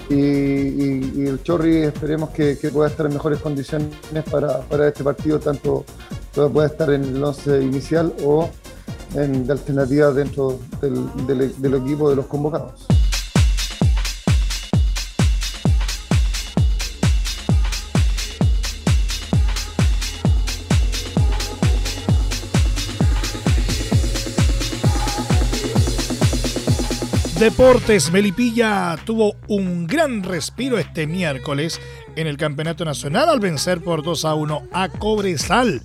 Y, 0.09 1.27
el 1.27 1.43
Chorri 1.43 1.79
esperemos 1.79 2.31
que, 2.31 2.57
pueda 2.73 2.89
estar 2.89 3.07
en 3.07 3.15
mejores 3.15 3.41
condiciones 3.41 3.89
para, 4.31 4.61
para 4.61 4.89
este 4.89 5.03
partido, 5.03 5.39
tanto 5.41 5.85
pueda 6.53 6.67
estar 6.67 6.91
en 6.91 7.03
el 7.03 7.25
11 7.25 7.63
inicial 7.63 8.13
o 8.23 8.49
de 9.15 9.53
alternativa 9.53 10.11
dentro 10.13 10.59
del, 10.81 11.75
equipo 11.75 12.11
de 12.11 12.17
los 12.17 12.27
convocados. 12.27 12.87
Deportes 27.39 28.11
Melipilla 28.13 28.97
tuvo 29.05 29.37
un 29.49 29.87
gran 29.87 30.23
respiro 30.23 30.79
este 30.79 31.07
miércoles 31.07 31.79
en 32.17 32.27
el 32.27 32.39
Campeonato 32.39 32.87
Nacional 32.87 33.29
al 33.29 33.41
vencer 33.41 33.83
por 33.83 34.03
2 34.03 34.25
a 34.25 34.35
1 34.35 34.69
a 34.73 34.89
Cobresal 34.89 35.83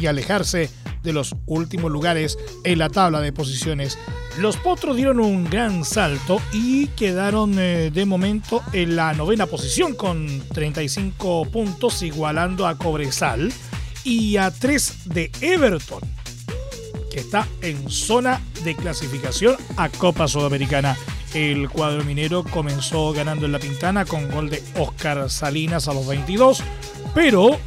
y 0.00 0.06
alejarse 0.06 0.68
de 1.04 1.12
los 1.12 1.36
últimos 1.46 1.92
lugares 1.92 2.36
en 2.64 2.80
la 2.80 2.88
tabla 2.88 3.20
de 3.20 3.32
posiciones. 3.32 3.96
Los 4.38 4.56
Potros 4.56 4.96
dieron 4.96 5.20
un 5.20 5.44
gran 5.44 5.84
salto 5.84 6.42
y 6.52 6.88
quedaron 6.88 7.54
eh, 7.60 7.92
de 7.92 8.04
momento 8.04 8.60
en 8.72 8.96
la 8.96 9.14
novena 9.14 9.46
posición 9.46 9.94
con 9.94 10.42
35 10.52 11.44
puntos, 11.52 12.02
igualando 12.02 12.66
a 12.66 12.76
Cobresal 12.76 13.52
y 14.02 14.36
a 14.36 14.50
3 14.50 15.10
de 15.10 15.30
Everton, 15.40 16.00
está 17.20 17.46
en 17.62 17.88
zona 17.90 18.40
de 18.64 18.74
clasificación 18.74 19.56
a 19.76 19.88
Copa 19.88 20.28
Sudamericana. 20.28 20.96
El 21.34 21.68
cuadro 21.68 22.04
minero 22.04 22.44
comenzó 22.44 23.12
ganando 23.12 23.46
en 23.46 23.52
la 23.52 23.58
pintana 23.58 24.04
con 24.04 24.30
gol 24.30 24.50
de 24.50 24.62
Oscar 24.78 25.30
Salinas 25.30 25.88
a 25.88 25.94
los 25.94 26.06
22, 26.06 26.62
pero 27.14 27.58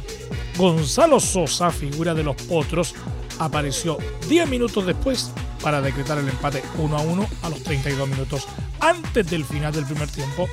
Gonzalo 0.56 1.20
Sosa, 1.20 1.70
figura 1.70 2.14
de 2.14 2.24
los 2.24 2.36
Potros, 2.36 2.94
apareció 3.38 3.98
10 4.28 4.48
minutos 4.48 4.86
después 4.86 5.30
para 5.62 5.80
decretar 5.80 6.18
el 6.18 6.28
empate 6.28 6.62
1 6.78 6.96
a 6.96 7.00
1 7.00 7.28
a 7.42 7.48
los 7.48 7.62
32 7.62 8.08
minutos. 8.08 8.46
Antes 8.80 9.30
del 9.30 9.44
final 9.44 9.72
del 9.72 9.84
primer 9.86 10.08
tiempo 10.08 10.48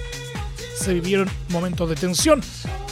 se 0.75 0.93
vivieron 0.93 1.29
momentos 1.49 1.89
de 1.89 1.95
tensión, 1.95 2.41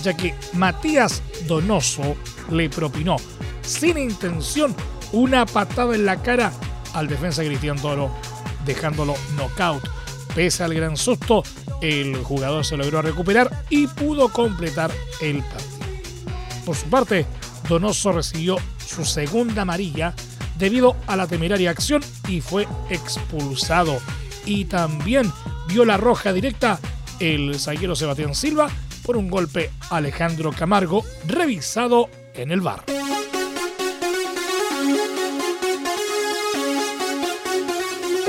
ya 0.03 0.15
que 0.15 0.35
Matías 0.53 1.21
Donoso 1.47 2.15
le 2.51 2.69
propinó 2.69 3.15
sin 3.61 3.97
intención 3.97 4.75
una 5.11 5.45
patada 5.45 5.95
en 5.95 6.05
la 6.05 6.21
cara 6.21 6.51
al 6.93 7.07
defensa 7.07 7.43
Cristian 7.43 7.79
Toro, 7.79 8.11
dejándolo 8.65 9.15
knockout. 9.35 9.83
Pese 10.35 10.63
al 10.63 10.73
gran 10.73 10.97
susto, 10.97 11.43
el 11.81 12.23
jugador 12.23 12.65
se 12.65 12.77
logró 12.77 13.01
recuperar 13.01 13.63
y 13.69 13.87
pudo 13.87 14.29
completar 14.29 14.91
el 15.21 15.41
partido. 15.43 15.77
Por 16.65 16.75
su 16.75 16.85
parte, 16.89 17.25
Donoso 17.67 18.11
recibió 18.11 18.57
su 18.85 19.05
segunda 19.05 19.63
amarilla 19.63 20.13
debido 20.57 20.95
a 21.07 21.15
la 21.15 21.27
temeraria 21.27 21.71
acción 21.71 22.03
y 22.27 22.41
fue 22.41 22.67
expulsado. 22.89 23.99
Y 24.45 24.65
también 24.65 25.31
vio 25.67 25.85
la 25.85 25.97
roja 25.97 26.33
directa 26.33 26.79
el 27.19 27.59
zaguero 27.59 27.95
Sebastián 27.95 28.35
Silva 28.35 28.69
por 29.03 29.17
un 29.17 29.29
golpe 29.29 29.71
Alejandro 29.89 30.51
Camargo 30.51 31.03
revisado 31.27 32.09
en 32.33 32.51
el 32.51 32.61
bar. 32.61 32.83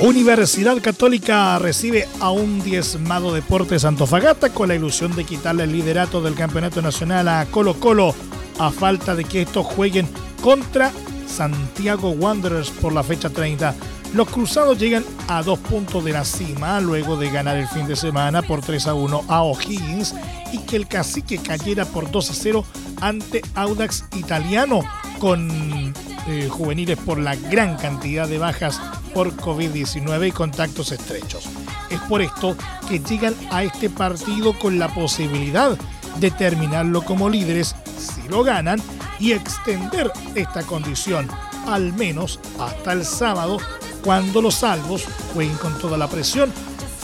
Universidad 0.00 0.80
Católica 0.80 1.58
recibe 1.58 2.06
a 2.20 2.30
un 2.30 2.62
diezmado 2.62 3.34
Deportes 3.34 3.84
Antofagasta 3.84 4.50
con 4.50 4.68
la 4.68 4.76
ilusión 4.76 5.16
de 5.16 5.24
quitarle 5.24 5.64
el 5.64 5.72
liderato 5.72 6.22
del 6.22 6.36
Campeonato 6.36 6.80
Nacional 6.80 7.26
a 7.26 7.44
Colo 7.46 7.74
Colo 7.80 8.14
a 8.60 8.70
falta 8.70 9.16
de 9.16 9.24
que 9.24 9.42
estos 9.42 9.66
jueguen 9.66 10.08
contra 10.40 10.92
Santiago 11.26 12.10
Wanderers 12.10 12.70
por 12.70 12.92
la 12.92 13.02
fecha 13.02 13.28
30. 13.28 13.74
Los 14.14 14.28
cruzados 14.28 14.78
llegan 14.78 15.04
a 15.26 15.42
dos 15.42 15.58
puntos 15.58 16.04
de 16.04 16.12
la 16.12 16.24
cima 16.24 16.80
luego 16.80 17.16
de 17.16 17.30
ganar 17.30 17.56
el 17.56 17.66
fin 17.66 17.88
de 17.88 17.96
semana 17.96 18.42
por 18.42 18.60
3 18.60 18.86
a 18.86 18.94
1 18.94 19.24
a 19.26 19.42
O'Higgins 19.42 20.14
y 20.52 20.58
que 20.58 20.76
el 20.76 20.86
cacique 20.86 21.38
cayera 21.38 21.84
por 21.84 22.08
2 22.08 22.30
a 22.30 22.34
0 22.34 22.64
ante 23.00 23.42
Audax 23.56 24.04
Italiano 24.16 24.80
con 25.18 25.92
eh, 26.28 26.48
juveniles 26.48 26.98
por 26.98 27.18
la 27.18 27.34
gran 27.34 27.76
cantidad 27.76 28.28
de 28.28 28.38
bajas 28.38 28.80
por 29.18 29.34
COVID-19 29.34 30.28
y 30.28 30.30
contactos 30.30 30.92
estrechos. 30.92 31.48
Es 31.90 31.98
por 32.02 32.22
esto 32.22 32.54
que 32.88 33.00
llegan 33.00 33.34
a 33.50 33.64
este 33.64 33.90
partido 33.90 34.56
con 34.56 34.78
la 34.78 34.94
posibilidad 34.94 35.76
de 36.20 36.30
terminarlo 36.30 37.02
como 37.02 37.28
líderes 37.28 37.74
si 37.98 38.28
lo 38.28 38.44
ganan 38.44 38.80
y 39.18 39.32
extender 39.32 40.12
esta 40.36 40.62
condición 40.62 41.26
al 41.66 41.92
menos 41.94 42.38
hasta 42.60 42.92
el 42.92 43.04
sábado 43.04 43.58
cuando 44.04 44.40
los 44.40 44.54
salvos 44.54 45.04
jueguen 45.34 45.56
con 45.56 45.76
toda 45.80 45.98
la 45.98 46.06
presión 46.06 46.52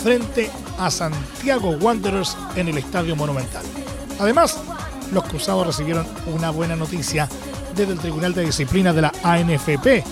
frente 0.01 0.53
a 0.79 0.93
Santiago 0.93 1.71
Wanderers 1.71 2.37
en 2.55 2.69
el 2.69 2.79
Estadio 2.79 3.17
Monumental. 3.17 3.65
Además, 4.21 4.61
los 5.11 5.25
cruzados 5.25 5.67
recibieron 5.67 6.07
una 6.33 6.51
buena 6.51 6.77
noticia 6.77 7.29
desde 7.75 7.95
el 7.95 7.99
Tribunal 7.99 8.35
de 8.35 8.47
Disciplina 8.47 8.93
de 8.93 9.03
la 9.03 9.13
ANFP, 9.25 10.05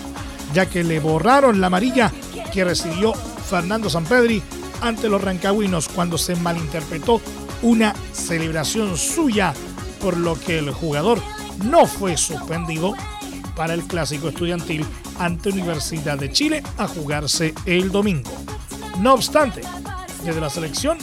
ya 0.53 0.67
que 0.67 0.85
le 0.85 1.01
borraron 1.01 1.61
la 1.61 1.69
amarilla 1.69 2.13
que 2.53 2.65
recibió 2.65 3.15
Fernando 3.15 3.89
Sampedri 3.89 4.43
ante 4.81 5.09
los 5.09 5.23
rancagüinos 5.23 5.89
cuando 5.89 6.19
se 6.19 6.37
malinterpretó 6.37 7.21
una 7.63 7.95
celebración 8.13 8.97
suya, 8.97 9.55
por 10.01 10.17
lo 10.17 10.39
que 10.39 10.59
el 10.59 10.71
jugador 10.73 11.21
no 11.65 11.87
fue 11.87 12.17
suspendido 12.17 12.95
para 13.55 13.75
el 13.75 13.85
clásico 13.85 14.29
estudiantil 14.29 14.85
ante 15.19 15.51
Universidad 15.51 16.19
de 16.19 16.33
Chile 16.33 16.63
a 16.79 16.89
jugarse 16.89 17.55
el 17.67 17.93
domingo. 17.93 18.31
No 18.99 19.15
obstante, 19.15 19.63
desde 20.25 20.41
la 20.41 20.51
selección 20.51 20.99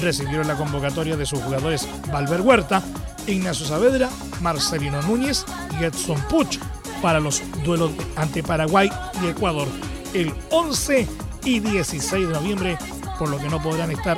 recibieron 0.00 0.46
la 0.46 0.56
convocatoria 0.56 1.16
de 1.16 1.26
sus 1.26 1.40
jugadores 1.40 1.88
Valver 2.12 2.40
Huerta, 2.40 2.82
Ignacio 3.26 3.66
Saavedra, 3.66 4.10
Marcelino 4.40 5.02
Núñez 5.02 5.44
y 5.80 5.84
Edson 5.84 6.20
Puch 6.28 6.58
para 7.04 7.20
los 7.20 7.42
duelos 7.62 7.90
ante 8.16 8.42
Paraguay 8.42 8.90
y 9.22 9.26
Ecuador 9.26 9.68
el 10.14 10.32
11 10.48 11.06
y 11.44 11.60
16 11.60 12.28
de 12.28 12.32
noviembre, 12.32 12.78
por 13.18 13.28
lo 13.28 13.36
que 13.36 13.50
no 13.50 13.62
podrán 13.62 13.90
estar 13.90 14.16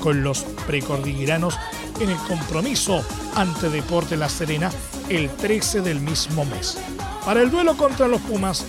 con 0.00 0.22
los 0.22 0.44
precordilleranos 0.64 1.58
en 1.98 2.08
el 2.08 2.16
compromiso 2.18 3.04
ante 3.34 3.68
Deporte 3.68 4.16
La 4.16 4.28
Serena 4.28 4.70
el 5.08 5.28
13 5.28 5.80
del 5.80 5.98
mismo 5.98 6.44
mes. 6.44 6.78
Para 7.24 7.42
el 7.42 7.50
duelo 7.50 7.76
contra 7.76 8.06
los 8.06 8.20
Pumas, 8.20 8.64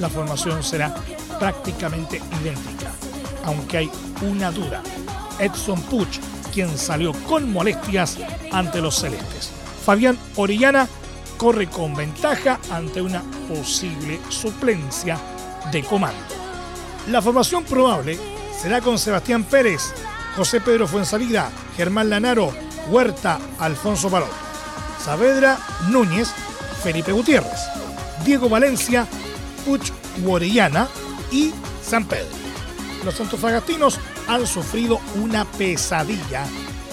la 0.00 0.08
formación 0.08 0.64
será 0.64 0.92
prácticamente 1.38 2.20
idéntica, 2.42 2.90
aunque 3.44 3.76
hay 3.76 3.90
una 4.28 4.50
duda. 4.50 4.82
Edson 5.38 5.80
Puch, 5.82 6.18
quien 6.52 6.76
salió 6.76 7.12
con 7.28 7.52
molestias 7.52 8.18
ante 8.50 8.80
los 8.80 8.96
celestes. 8.96 9.52
Fabián 9.84 10.18
Orellana 10.34 10.88
corre 11.36 11.68
con 11.68 11.94
ventaja 11.94 12.58
ante 12.70 13.00
una 13.00 13.22
posible 13.48 14.20
suplencia 14.28 15.18
de 15.72 15.82
comando. 15.84 16.18
La 17.08 17.22
formación 17.22 17.64
probable 17.64 18.18
será 18.60 18.80
con 18.80 18.98
Sebastián 18.98 19.44
Pérez, 19.44 19.92
José 20.36 20.60
Pedro 20.60 20.88
Fuensalida, 20.88 21.50
Germán 21.76 22.10
Lanaro, 22.10 22.52
Huerta, 22.88 23.38
Alfonso 23.58 24.10
Barón, 24.10 24.30
Saavedra, 25.02 25.58
Núñez, 25.88 26.28
Felipe 26.82 27.12
Gutiérrez, 27.12 27.60
Diego 28.24 28.48
Valencia, 28.48 29.06
Puch 29.64 29.92
Orellana 30.26 30.88
y 31.30 31.52
San 31.82 32.04
Pedro. 32.06 32.26
Los 33.04 33.20
antofagastinos 33.20 34.00
han 34.26 34.46
sufrido 34.46 35.00
una 35.22 35.44
pesadilla 35.44 36.44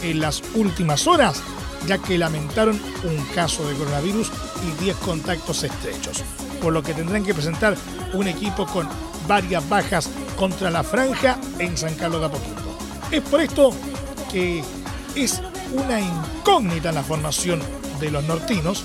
en 0.04 0.20
las 0.20 0.44
últimas 0.54 1.08
horas, 1.08 1.42
ya 1.88 1.98
que 1.98 2.18
lamentaron 2.18 2.80
un 3.04 3.26
caso 3.36 3.68
de 3.68 3.76
coronavirus 3.76 4.32
y 4.68 4.84
10 4.84 4.96
contactos 4.98 5.64
estrechos, 5.64 6.24
por 6.62 6.74
lo 6.74 6.84
que 6.84 6.94
tendrán 6.94 7.24
que 7.24 7.34
presentar 7.34 7.76
un 8.14 8.28
equipo 8.28 8.66
con 8.66 8.88
varias 9.28 9.68
bajas 9.68 10.10
contra 10.38 10.70
la 10.70 10.84
franja 10.84 11.38
en 11.60 11.78
San 11.78 11.96
Carlos 11.96 12.22
de 12.22 12.28
Apoquindo. 12.28 12.78
Es 13.12 13.22
por 13.22 13.42
esto 13.42 13.72
que 14.32 14.64
es 15.16 15.42
una 15.74 16.00
incógnita 16.00 16.92
la 16.92 17.04
formación 17.04 17.62
de 18.00 18.12
los 18.12 18.24
nortinos, 18.24 18.84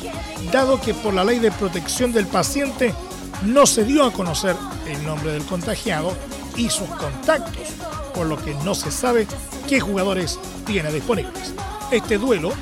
dado 0.53 0.81
que 0.81 0.95
por 0.95 1.15
la 1.15 1.25
ley 1.25 1.39
de 1.39 1.51
protección 1.51 2.13
del 2.13 2.27
paciente 2.27 2.95
no 3.43 3.67
se 3.67 3.85
dio 3.85 4.05
a 4.05 4.13
conocer 4.13 4.57
el 4.87 5.05
nombre 5.05 5.33
del 5.33 5.45
contagiado 5.45 6.13
y 6.57 6.71
sus 6.71 6.89
contactos, 6.89 7.69
por 8.15 8.27
lo 8.27 8.37
que 8.37 8.55
no 8.65 8.75
se 8.75 8.91
sabe 8.91 9.27
qué 9.69 9.81
jugadores 9.81 10.39
tiene 10.67 10.93
disponibles. 10.93 11.55
Este 11.91 12.19
duelo 12.19 12.53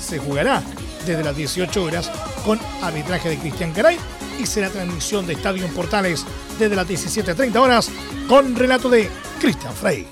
se 0.00 0.18
jugará 0.18 0.62
desde 1.06 1.24
las 1.24 1.36
18 1.36 1.82
horas 1.82 2.10
con 2.44 2.58
arbitraje 2.82 3.30
de 3.30 3.38
Cristian 3.38 3.72
Caray 3.72 3.96
y 4.40 4.46
será 4.46 4.70
transmisión 4.70 5.26
de 5.26 5.34
Estadio 5.34 5.66
Portales 5.68 6.24
desde 6.58 6.76
las 6.76 6.88
17.30 6.88 7.56
horas 7.56 7.90
con 8.28 8.54
relato 8.56 8.88
de 8.88 9.08
Cristian 9.40 9.74
Frey. 9.74 10.06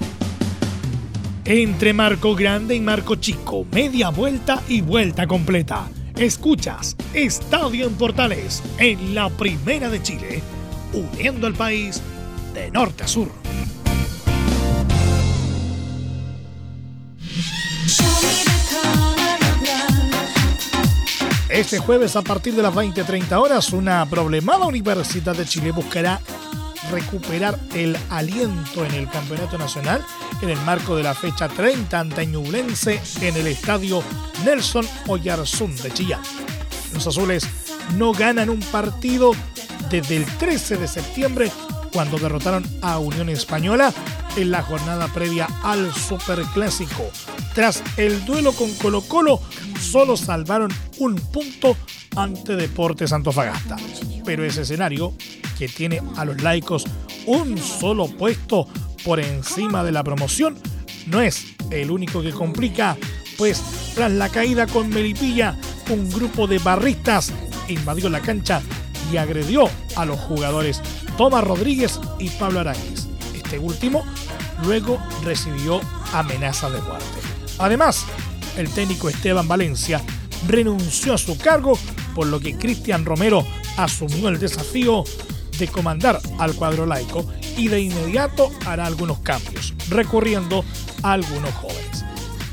Entre 1.45 1.93
Marco 1.93 2.35
Grande 2.35 2.75
y 2.75 2.81
Marco 2.81 3.17
Chico, 3.17 3.67
media 3.71 4.11
vuelta 4.11 4.63
y 4.69 4.81
vuelta 4.81 5.27
completa. 5.27 5.89
Escuchas 6.17 6.97
Estadio 7.15 7.87
en 7.87 7.95
Portales 7.95 8.63
en 8.79 9.15
la 9.15 9.29
Primera 9.29 9.89
de 9.89 10.03
Chile, 10.03 10.43
uniendo 10.93 11.47
al 11.47 11.55
país 11.55 12.01
de 12.55 12.71
norte 12.71 13.05
a 13.05 13.09
sur. 13.09 13.29
Este 21.57 21.79
jueves 21.79 22.17
a 22.17 22.23
partir 22.23 22.55
de 22.55 22.63
las 22.63 22.75
20.30 22.75 23.33
horas, 23.41 23.73
una 23.73 24.05
problemada 24.05 24.67
Universidad 24.67 25.35
de 25.35 25.47
Chile 25.47 25.71
buscará 25.71 26.21
recuperar 26.91 27.59
el 27.75 27.97
aliento 28.11 28.85
en 28.85 28.93
el 28.93 29.09
Campeonato 29.09 29.57
Nacional 29.57 30.05
en 30.43 30.51
el 30.51 30.61
marco 30.61 30.95
de 30.95 31.03
la 31.03 31.15
fecha 31.15 31.49
30 31.49 31.99
ante 31.99 32.27
Ñublense 32.27 33.01
en 33.23 33.39
el 33.39 33.47
estadio 33.47 34.03
Nelson 34.45 34.87
Oyarzún 35.09 35.75
de 35.77 35.91
Chillán. 35.93 36.21
Los 36.93 37.07
azules 37.07 37.49
no 37.97 38.13
ganan 38.13 38.51
un 38.51 38.61
partido 38.61 39.33
desde 39.91 40.19
el 40.19 40.27
13 40.27 40.77
de 40.77 40.89
septiembre 40.89 41.51
cuando 41.91 42.19
derrotaron 42.19 42.67
a 42.83 42.99
Unión 42.99 43.31
Española 43.31 43.95
en 44.37 44.51
la 44.51 44.63
jornada 44.63 45.09
previa 45.09 45.49
al 45.63 45.91
Superclásico. 45.95 47.11
Tras 47.55 47.83
el 47.97 48.27
duelo 48.27 48.53
con 48.53 48.71
Colo 48.75 49.01
Colo, 49.01 49.41
solo 49.81 50.19
salvaron 50.19 50.71
un 50.99 51.17
punto 51.17 51.77
ante 52.17 52.57
Deportes 52.57 53.13
Antofagasta. 53.13 53.77
Pero 54.25 54.45
ese 54.45 54.63
escenario, 54.63 55.13
que 55.59 55.69
tiene 55.69 56.01
a 56.17 56.25
los 56.25 56.43
laicos 56.43 56.85
un 57.27 57.59
solo 57.59 58.07
puesto 58.07 58.67
por 59.05 59.21
encima 59.21 59.85
de 59.85 59.93
la 59.93 60.03
promoción, 60.03 60.59
no 61.07 61.21
es 61.21 61.55
el 61.71 61.91
único 61.91 62.23
que 62.23 62.33
complica, 62.33 62.97
pues 63.39 63.63
tras 63.95 64.11
la 64.13 64.29
caída 64.29 64.67
con 64.67 64.89
Melipilla, 64.89 65.57
un 65.91 66.11
grupo 66.11 66.47
de 66.47 66.59
barristas 66.59 67.33
invadió 67.69 68.09
la 68.09 68.21
cancha 68.21 68.63
y 69.13 69.17
agredió 69.17 69.69
a 69.97 70.05
los 70.05 70.19
jugadores 70.21 70.81
Tomás 71.17 71.45
Rodríguez 71.45 72.01
y 72.19 72.29
Pablo 72.31 72.61
Arangues. 72.61 73.09
Este 73.35 73.59
último 73.59 74.05
luego 74.65 74.99
recibió 75.25 75.81
amenaza 76.13 76.71
de 76.71 76.81
muerte. 76.81 77.07
Además, 77.59 78.05
el 78.57 78.69
técnico 78.71 79.09
Esteban 79.09 79.49
Valencia 79.49 80.03
renunció 80.47 81.15
a 81.15 81.19
su 81.19 81.37
cargo, 81.39 81.79
por 82.15 82.27
lo 82.27 82.41
que 82.41 82.57
Cristian 82.57 83.05
Romero 83.05 83.45
asumió 83.77 84.29
el 84.29 84.39
desafío 84.39 85.05
de 85.59 85.69
comandar 85.69 86.21
al 86.39 86.55
cuadro 86.55 86.87
laico 86.87 87.27
y 87.57 87.69
de 87.69 87.81
inmediato 87.81 88.51
hará 88.67 88.87
algunos 88.87 89.21
cambios, 89.21 89.75
recurriendo 89.89 90.65
a 91.03 91.13
algunos 91.13 91.53
jóvenes. 91.55 92.05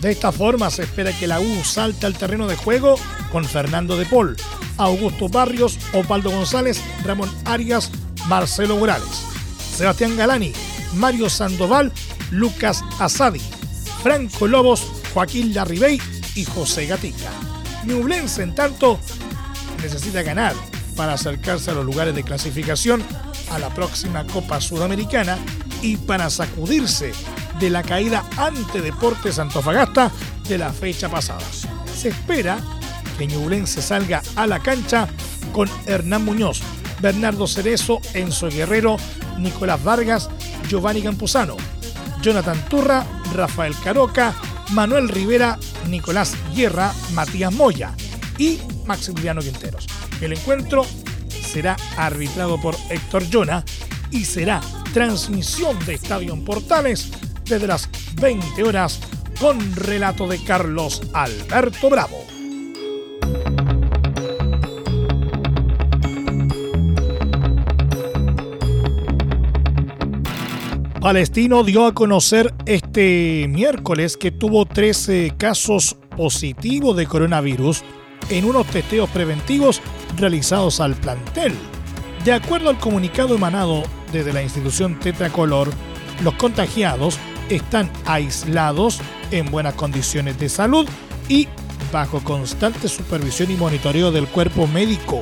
De 0.02 0.12
esta 0.12 0.32
forma 0.32 0.70
se 0.70 0.84
espera 0.84 1.18
que 1.18 1.28
la 1.28 1.40
U 1.40 1.64
salte 1.64 2.06
al 2.06 2.18
terreno 2.18 2.48
de 2.48 2.56
juego 2.56 2.96
con 3.32 3.46
Fernando 3.46 3.98
de 3.98 4.06
Paul, 4.06 4.36
Augusto 4.78 5.30
Barrios, 5.30 5.78
Opaldo 5.94 6.30
González, 6.30 6.82
Ramón 7.06 7.32
Arias, 7.46 7.90
Marcelo 8.28 8.78
Morales, 8.78 9.24
Sebastián 9.76 10.18
Galani, 10.18 10.52
Mario 10.96 11.30
Sandoval, 11.30 11.92
Lucas 12.32 12.84
Asadi, 13.00 13.42
Franco 14.02 14.48
Lobos, 14.48 14.86
Joaquín 15.14 15.54
Larribey 15.54 16.00
y 16.36 16.44
José 16.46 16.86
Gatica. 16.86 17.53
Ñublense, 17.86 18.44
en 18.44 18.56
tanto, 18.56 19.00
necesita 19.82 20.24
ganar 20.24 20.54
para 20.96 21.14
acercarse 21.14 21.72
a 21.72 21.74
los 21.74 21.86
lugares 21.86 22.16
de 22.16 22.24
clasificación 22.24 23.04
a 23.52 23.60
la 23.60 23.70
próxima 23.74 24.26
Copa 24.26 24.62
Sudamericana 24.62 25.38
y 25.82 25.98
para 25.98 26.30
sacudirse 26.30 27.12
de 27.60 27.70
la 27.70 27.84
caída 27.84 28.24
ante 28.38 28.82
Deportes 28.82 29.40
Antofagasta 29.40 30.12
de 30.48 30.58
la 30.58 30.72
fecha 30.72 31.10
pasada. 31.10 31.44
Se 31.96 32.10
espera 32.10 32.58
que 33.18 33.28
Ñublense 33.28 33.82
salga 33.82 34.22
a 34.36 34.48
la 34.48 34.60
cancha 34.60 35.08
con 35.52 35.70
Hernán 35.86 36.26
Muñoz, 36.26 36.62
Bernardo 37.02 37.48
Cerezo, 37.48 38.00
Enzo 38.14 38.50
Guerrero, 38.50 38.98
Nicolás 39.38 39.84
Vargas, 39.84 40.30
Giovanni 40.68 41.02
Campuzano, 41.02 41.58
Jonathan 42.22 42.64
Turra, 42.70 43.06
Rafael 43.34 43.76
Caroca, 43.84 44.34
Manuel 44.72 45.10
Rivera, 45.10 45.60
Nicolás 45.88 46.36
Guerra, 46.56 46.94
Matías 47.14 47.54
Moya 47.54 47.94
y 48.38 48.60
Maximiliano 48.86 49.42
Quinteros. 49.42 49.88
El 50.22 50.34
encuentro 50.34 50.86
será 51.30 51.76
arbitrado 51.98 52.60
por 52.60 52.76
Héctor 52.90 53.28
Llona 53.30 53.64
y 54.12 54.26
será 54.26 54.62
transmisión 54.94 55.78
de 55.86 55.96
Estadio 55.96 56.36
Portales 56.44 57.12
desde 57.46 57.68
las 57.68 57.90
20 58.16 58.64
horas 58.64 59.00
con 59.40 59.76
relato 59.76 60.28
de 60.28 60.44
Carlos 60.44 61.02
Alberto 61.14 61.90
Bravo. 61.90 62.33
Palestino 71.04 71.66
dio 71.66 71.86
a 71.86 71.94
conocer 71.94 72.54
este 72.66 73.46
miércoles 73.50 74.16
que 74.16 74.32
tuvo 74.32 74.66
13 74.66 75.34
casos 75.38 75.98
positivos 76.16 76.96
de 76.96 77.08
coronavirus 77.08 77.84
en 78.30 78.46
unos 78.46 78.66
testeos 78.68 79.10
preventivos 79.10 79.82
realizados 80.16 80.80
al 80.80 80.96
plantel. 80.96 81.52
De 82.24 82.32
acuerdo 82.32 82.70
al 82.70 82.80
comunicado 82.80 83.36
emanado 83.36 83.84
desde 84.14 84.32
la 84.32 84.44
institución 84.44 84.98
Tetracolor, 84.98 85.72
los 86.24 86.36
contagiados 86.36 87.18
están 87.50 87.92
aislados 88.06 89.02
en 89.32 89.52
buenas 89.52 89.74
condiciones 89.74 90.40
de 90.40 90.48
salud 90.48 90.88
y 91.28 91.50
bajo 91.92 92.24
constante 92.24 92.88
supervisión 92.88 93.52
y 93.52 93.56
monitoreo 93.56 94.10
del 94.10 94.28
cuerpo 94.28 94.68
médico. 94.68 95.22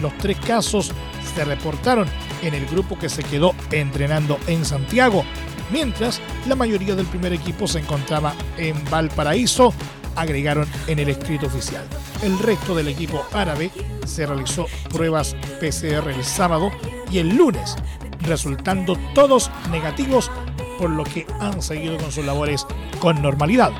Los 0.00 0.16
tres 0.16 0.38
casos 0.38 0.90
se 1.34 1.44
reportaron 1.44 2.08
en 2.42 2.54
el 2.54 2.66
grupo 2.66 2.98
que 2.98 3.08
se 3.08 3.22
quedó 3.22 3.54
entrenando 3.70 4.38
en 4.46 4.64
Santiago, 4.64 5.24
mientras 5.70 6.20
la 6.46 6.56
mayoría 6.56 6.94
del 6.94 7.06
primer 7.06 7.32
equipo 7.32 7.66
se 7.66 7.80
encontraba 7.80 8.34
en 8.56 8.82
Valparaíso, 8.90 9.72
agregaron 10.16 10.66
en 10.86 10.98
el 10.98 11.10
escrito 11.10 11.46
oficial. 11.46 11.84
El 12.22 12.38
resto 12.38 12.74
del 12.74 12.88
equipo 12.88 13.24
árabe 13.32 13.70
se 14.06 14.26
realizó 14.26 14.66
pruebas 14.90 15.36
PCR 15.60 16.10
el 16.10 16.24
sábado 16.24 16.70
y 17.10 17.18
el 17.18 17.36
lunes, 17.36 17.76
resultando 18.20 18.96
todos 19.14 19.50
negativos, 19.70 20.30
por 20.78 20.90
lo 20.90 21.04
que 21.04 21.26
han 21.40 21.62
seguido 21.62 21.96
con 21.98 22.12
sus 22.12 22.24
labores 22.24 22.66
con 22.98 23.22
normalidad. 23.22 23.72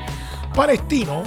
Palestino 0.53 1.23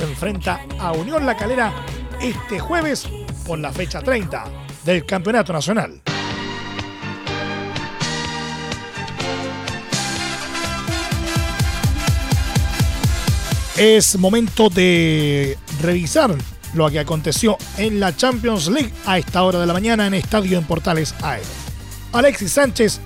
enfrenta 0.00 0.60
a 0.78 0.92
Unión 0.92 1.26
La 1.26 1.36
Calera 1.36 1.72
este 2.20 2.60
jueves 2.60 3.08
por 3.46 3.58
la 3.58 3.72
fecha 3.72 4.00
30 4.00 4.44
del 4.84 5.04
Campeonato 5.04 5.52
Nacional. 5.52 6.02
Es 13.82 14.16
momento 14.16 14.70
de 14.70 15.58
revisar 15.80 16.32
lo 16.72 16.88
que 16.88 17.00
aconteció 17.00 17.58
en 17.78 17.98
la 17.98 18.16
Champions 18.16 18.68
League 18.68 18.92
a 19.06 19.18
esta 19.18 19.42
hora 19.42 19.58
de 19.58 19.66
la 19.66 19.72
mañana 19.72 20.06
en 20.06 20.14
Estadio 20.14 20.56
en 20.56 20.64
Portales 20.64 21.12
Aero. 21.20 21.48
Alexis 22.12 22.52
Sánchez 22.52 23.00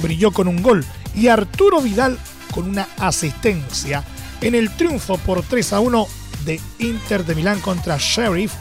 brilló 0.00 0.32
con 0.32 0.48
un 0.48 0.62
gol 0.62 0.86
y 1.14 1.28
Arturo 1.28 1.82
Vidal 1.82 2.18
con 2.50 2.66
una 2.66 2.88
asistencia 2.96 4.04
en 4.40 4.54
el 4.54 4.74
triunfo 4.74 5.18
por 5.18 5.42
3 5.42 5.74
a 5.74 5.80
1 5.80 6.06
de 6.46 6.58
Inter 6.78 7.26
de 7.26 7.34
Milán 7.34 7.60
contra 7.60 7.98
Sheriff 7.98 8.54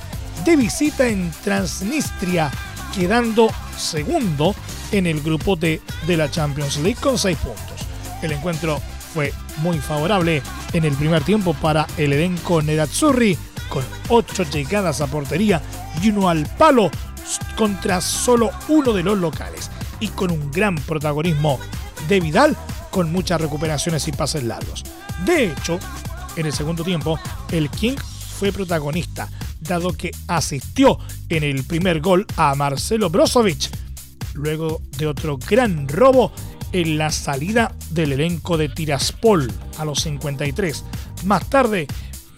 de 0.44 0.58
visita 0.58 1.08
en 1.08 1.32
Transnistria, 1.42 2.52
quedando 2.94 3.50
segundo 3.78 4.56
en 4.92 5.08
el 5.08 5.22
grupo 5.22 5.56
D 5.56 5.80
de 6.06 6.18
la 6.18 6.30
Champions 6.30 6.76
League 6.80 7.00
con 7.00 7.18
6 7.18 7.38
puntos. 7.38 7.88
El 8.22 8.34
encuentro 8.34 8.82
fue 9.13 9.34
muy 9.58 9.80
favorable 9.80 10.41
en 10.74 10.86
el 10.86 10.95
primer 10.95 11.24
tiempo 11.24 11.54
para 11.54 11.88
el 11.97 12.13
elenco 12.13 12.62
Nerazzurri, 12.62 13.38
con 13.69 13.84
8 14.10 14.43
llegadas 14.52 15.02
a 15.02 15.08
portería 15.08 15.62
y 16.02 16.10
uno 16.10 16.30
al 16.30 16.45
palo 16.58 16.89
contra 17.56 18.02
solo 18.02 18.50
uno 18.67 18.93
de 18.93 19.04
los 19.04 19.17
locales, 19.17 19.69
y 20.00 20.10
con 20.10 20.32
un 20.32 20.52
gran 20.52 20.76
protagonismo 20.76 21.60
de 22.08 22.19
Vidal, 22.19 22.58
con 22.89 23.12
muchas 23.12 23.39
recuperaciones 23.39 24.08
y 24.08 24.12
pases 24.12 24.43
largos. 24.43 24.84
De 25.26 25.45
hecho, 25.45 25.80
en 26.36 26.45
el 26.45 26.54
segundo 26.54 26.84
tiempo, 26.84 27.19
el 27.52 27.69
King 27.69 27.95
fue 28.39 28.52
protagonista, 28.52 29.30
dado 29.60 29.93
que 29.93 30.12
asistió 30.28 30.97
en 31.30 31.43
el 31.43 31.63
primer 31.63 32.02
gol 32.02 32.26
a 32.36 32.56
Marcelo 32.56 33.10
Brozovic, 33.10 33.69
luego 34.34 34.82
de 34.97 35.08
otro 35.08 35.38
gran 35.38 35.88
robo 35.88 36.32
en 36.72 36.98
la 36.98 37.12
salida 37.12 37.74
del 37.92 38.14
elenco 38.14 38.58
de 38.58 38.70
Tiraspol 38.70 39.52
a 39.78 39.86
los 39.86 40.02
53. 40.02 40.84
Más 41.26 41.50
tarde, 41.50 41.88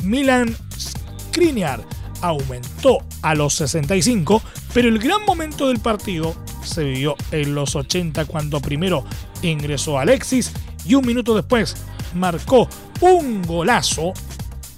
Milan 0.03 0.55
Skriniar 0.77 1.83
aumentó 2.21 2.99
a 3.21 3.35
los 3.35 3.55
65, 3.55 4.41
pero 4.73 4.89
el 4.89 4.99
gran 4.99 5.23
momento 5.25 5.67
del 5.67 5.79
partido 5.79 6.35
se 6.63 6.83
vivió 6.83 7.15
en 7.31 7.53
los 7.53 7.75
80 7.75 8.25
cuando 8.25 8.61
primero 8.61 9.03
ingresó 9.41 9.99
Alexis 9.99 10.51
y 10.85 10.95
un 10.95 11.05
minuto 11.05 11.35
después 11.35 11.75
marcó 12.15 12.67
un 13.01 13.41
golazo 13.41 14.13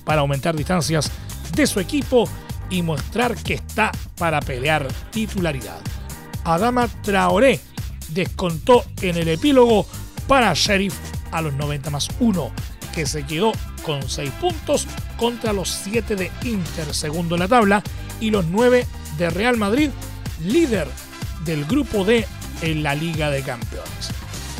para 0.03 0.21
aumentar 0.21 0.55
distancias 0.55 1.11
de 1.55 1.67
su 1.67 1.79
equipo 1.79 2.27
y 2.69 2.81
mostrar 2.81 3.35
que 3.35 3.55
está 3.55 3.91
para 4.17 4.39
pelear 4.41 4.87
titularidad. 5.11 5.79
Adama 6.43 6.87
Traoré 7.01 7.59
descontó 8.15 8.83
en 9.01 9.17
el 9.17 9.27
epílogo 9.27 9.85
para 10.27 10.53
Sheriff 10.55 10.95
a 11.31 11.41
los 11.41 11.53
90 11.53 11.91
más 11.91 12.07
1, 12.19 12.51
que 12.95 13.05
se 13.05 13.23
quedó 13.25 13.51
con 13.83 14.09
6 14.09 14.31
puntos 14.41 14.87
contra 15.17 15.53
los 15.53 15.69
7 15.69 16.15
de 16.15 16.31
Inter, 16.43 16.91
segundo 16.93 17.35
en 17.35 17.41
la 17.41 17.47
tabla, 17.47 17.83
y 18.19 18.31
los 18.31 18.45
9 18.45 18.87
de 19.17 19.29
Real 19.29 19.57
Madrid, 19.57 19.89
líder 20.43 20.87
del 21.43 21.65
grupo 21.65 22.03
D 22.03 22.25
en 22.61 22.81
la 22.81 22.95
Liga 22.95 23.29
de 23.29 23.43
Campeones. 23.43 24.09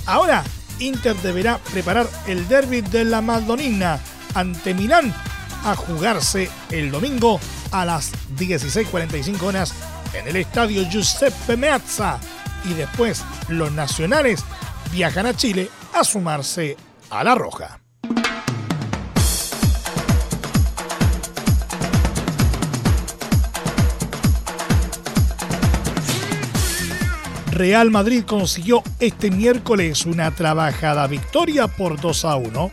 Ahora, 0.05 0.43
Inter 0.79 1.15
deberá 1.15 1.57
preparar 1.57 2.07
el 2.27 2.47
derby 2.47 2.81
de 2.81 3.05
la 3.05 3.21
Madonina 3.21 3.99
ante 4.33 4.73
Milán 4.73 5.13
a 5.63 5.75
jugarse 5.75 6.49
el 6.69 6.91
domingo 6.91 7.39
a 7.71 7.85
las 7.85 8.11
16.45 8.37 9.41
horas 9.41 9.73
en 10.13 10.27
el 10.27 10.35
estadio 10.35 10.87
Giuseppe 10.89 11.57
Meazza 11.57 12.19
y 12.69 12.73
después 12.73 13.23
los 13.49 13.71
nacionales 13.71 14.43
viajan 14.91 15.25
a 15.25 15.33
Chile 15.33 15.69
a 15.93 16.03
sumarse 16.03 16.77
a 17.09 17.23
la 17.23 17.35
Roja. 17.35 17.79
Real 27.55 27.89
Madrid 27.89 28.25
consiguió 28.25 28.83
este 28.99 29.31
miércoles 29.31 30.05
una 30.05 30.29
trabajada 30.31 31.07
victoria 31.07 31.67
por 31.67 32.01
2 32.01 32.25
a 32.25 32.35
1 32.35 32.71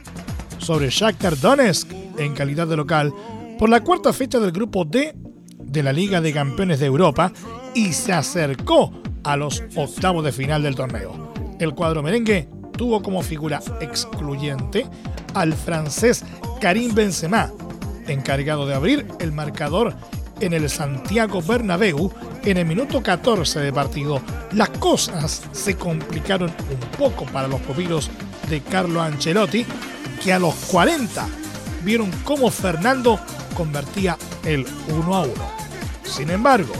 sobre 0.59 0.91
Shakhtar 0.91 1.39
Donetsk 1.39 1.89
en 2.19 2.35
calidad 2.35 2.67
de 2.67 2.77
local 2.77 3.15
por 3.61 3.69
la 3.69 3.85
cuarta 3.85 4.13
fecha 4.13 4.41
del 4.41 4.51
grupo 4.51 4.85
D 4.85 5.15
de 5.57 5.83
la 5.85 5.93
Liga 5.93 6.21
de 6.21 6.33
Campeones 6.33 6.81
de 6.81 6.87
Europa 6.87 7.33
y 7.75 7.93
se 7.93 8.13
acercó 8.13 9.02
a 9.25 9.37
los 9.37 9.63
octavos 9.77 10.25
de 10.25 10.33
final 10.33 10.63
del 10.63 10.75
torneo. 10.75 11.33
El 11.59 11.75
cuadro 11.75 12.03
merengue 12.03 12.49
tuvo 12.77 13.03
como 13.03 13.23
figura 13.23 13.61
excluyente 13.81 14.87
al 15.35 15.53
francés 15.53 16.25
Karim 16.61 16.95
Benzema, 16.95 17.53
encargado 18.07 18.67
de 18.67 18.75
abrir 18.75 19.07
el 19.21 19.33
marcador 19.33 19.95
en 20.41 20.53
el 20.53 20.69
Santiago 20.69 21.41
Bernabéu 21.41 22.13
en 22.45 22.57
el 22.57 22.67
minuto 22.67 23.03
14 23.03 23.61
de 23.61 23.73
partido. 23.73 24.21
Las 24.53 24.71
cosas 24.71 25.43
se 25.53 25.77
complicaron 25.77 26.51
un 26.51 26.99
poco 26.99 27.25
para 27.27 27.49
los 27.49 27.61
pupilos 27.61 28.11
de 28.49 28.61
Carlo 28.61 29.01
Ancelotti, 29.01 29.65
que 30.23 30.33
a 30.33 30.39
los 30.39 30.55
40 30.67 31.27
vieron 31.85 32.11
cómo 32.25 32.51
Fernando 32.51 33.19
convertía 33.55 34.17
el 34.45 34.67
1 34.89 35.15
a 35.15 35.23
1. 35.23 35.33
Sin 36.05 36.31
embargo, 36.31 36.73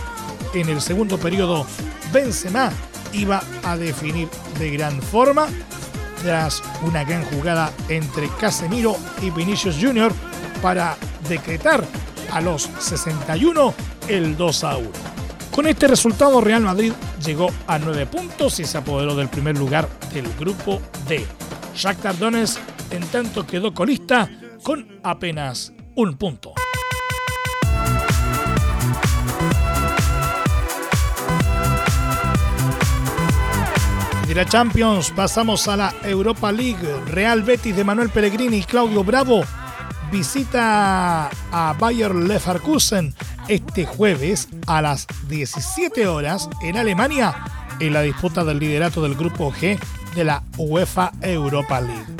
en 0.55 0.69
el 0.69 0.81
segundo 0.81 1.19
periodo, 1.19 1.67
Benzema 2.13 2.71
iba 3.13 3.43
a 3.65 3.77
definir 3.77 4.29
de 4.59 4.71
gran 4.71 5.01
forma 5.01 5.49
tras 6.23 6.63
una 6.83 7.05
gran 7.05 7.25
jugada 7.25 7.73
entre 7.89 8.29
Casemiro 8.41 8.97
y 9.21 9.31
Vinicius 9.31 9.77
Jr. 9.81 10.13
para 10.61 10.97
decretar 11.29 11.85
a 12.31 12.41
los 12.41 12.71
61 12.79 13.75
el 14.09 14.37
2 14.37 14.65
a 14.65 14.77
1. 14.77 14.91
Con 15.51 15.67
este 15.67 15.87
resultado 15.87 16.41
Real 16.41 16.63
Madrid 16.63 16.93
llegó 17.25 17.51
a 17.67 17.79
9 17.79 18.07
puntos 18.07 18.59
y 18.61 18.65
se 18.65 18.79
apoderó 18.79 19.15
del 19.15 19.29
primer 19.29 19.59
lugar 19.59 19.89
del 20.15 20.27
grupo 20.39 20.81
D. 21.09 21.27
Shakhtar 21.75 22.19
Donetsk 22.19 22.59
en 22.91 23.03
tanto 23.09 23.47
quedó 23.47 23.75
colista 23.75 24.31
con 24.63 25.01
apenas 25.03 25.73
un 25.95 26.17
punto. 26.17 26.55
De 34.33 34.37
la 34.37 34.47
Champions 34.47 35.11
pasamos 35.11 35.69
a 35.69 35.77
la 35.77 35.95
Europa 36.05 36.51
League. 36.51 36.89
Real 37.05 37.43
Betis 37.43 37.77
de 37.77 37.85
Manuel 37.85 38.09
Pellegrini 38.09 38.57
y 38.57 38.63
Claudio 38.63 39.05
Bravo 39.05 39.43
visita 40.11 41.29
a 41.53 41.77
Bayer 41.79 42.15
Leverkusen 42.15 43.15
este 43.49 43.85
jueves 43.85 44.49
a 44.67 44.81
las 44.81 45.07
17 45.29 46.07
horas 46.07 46.49
en 46.63 46.79
Alemania 46.79 47.45
en 47.79 47.93
la 47.93 48.01
disputa 48.01 48.43
del 48.43 48.59
liderato 48.59 49.03
del 49.03 49.17
grupo 49.17 49.53
G 49.53 49.79
de 50.15 50.25
la 50.25 50.43
UEFA 50.57 51.13
Europa 51.21 51.83
League. 51.83 52.17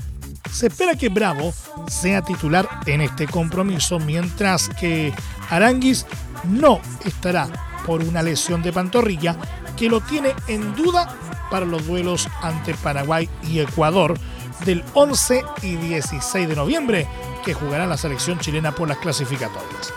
Se 0.51 0.67
espera 0.67 0.95
que 0.97 1.09
Bravo 1.09 1.55
sea 1.89 2.21
titular 2.21 2.69
en 2.85 3.01
este 3.01 3.27
compromiso, 3.27 3.99
mientras 3.99 4.69
que 4.69 5.15
Aranguis 5.49 6.05
no 6.45 6.79
estará 7.07 7.49
por 7.87 8.03
una 8.03 8.23
lesión 8.23 8.63
de 8.63 8.71
pantorrilla 8.71 9.35
que 9.83 9.89
lo 9.89 10.01
tiene 10.01 10.33
en 10.47 10.77
duda 10.77 11.09
para 11.51 11.67
los 11.67 11.85
duelos 11.89 12.29
ante 12.41 12.73
Paraguay 12.73 13.29
y 13.43 13.59
Ecuador 13.59 14.17
del 14.65 14.85
11 14.95 15.43
y 15.63 15.75
16 15.75 16.49
de 16.49 16.55
noviembre 16.55 17.09
que 17.45 17.53
jugará 17.53 17.85
la 17.85 17.97
selección 17.97 18.39
chilena 18.39 18.73
por 18.73 18.87
las 18.87 18.99
clasificatorias. 18.99 19.93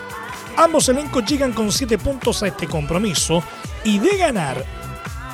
Ambos 0.56 0.88
elencos 0.88 1.24
llegan 1.26 1.52
con 1.52 1.70
7 1.70 1.98
puntos 1.98 2.42
a 2.42 2.48
este 2.48 2.66
compromiso 2.66 3.44
y 3.84 4.00
de 4.00 4.16
ganar 4.16 4.64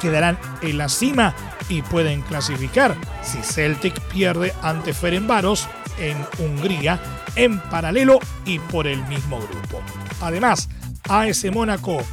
quedarán 0.03 0.38
en 0.61 0.77
la 0.77 0.91
cima 0.91 1.35
y 1.71 1.81
pueden 1.81 2.21
clasificar 2.21 2.95
si 3.23 3.38
Celtic 3.38 3.99
pierde 4.09 4.53
ante 4.61 4.93
Ferenbaros 4.93 5.67
en 5.99 6.19
Hungría 6.38 7.01
en 7.37 7.59
paralelo 7.59 8.19
y 8.45 8.59
por 8.59 8.87
el 8.87 9.03
mismo 9.07 9.38
grupo. 9.38 9.81
Además, 10.21 10.69
AS 11.09 11.43
Mónaco 11.51 12.05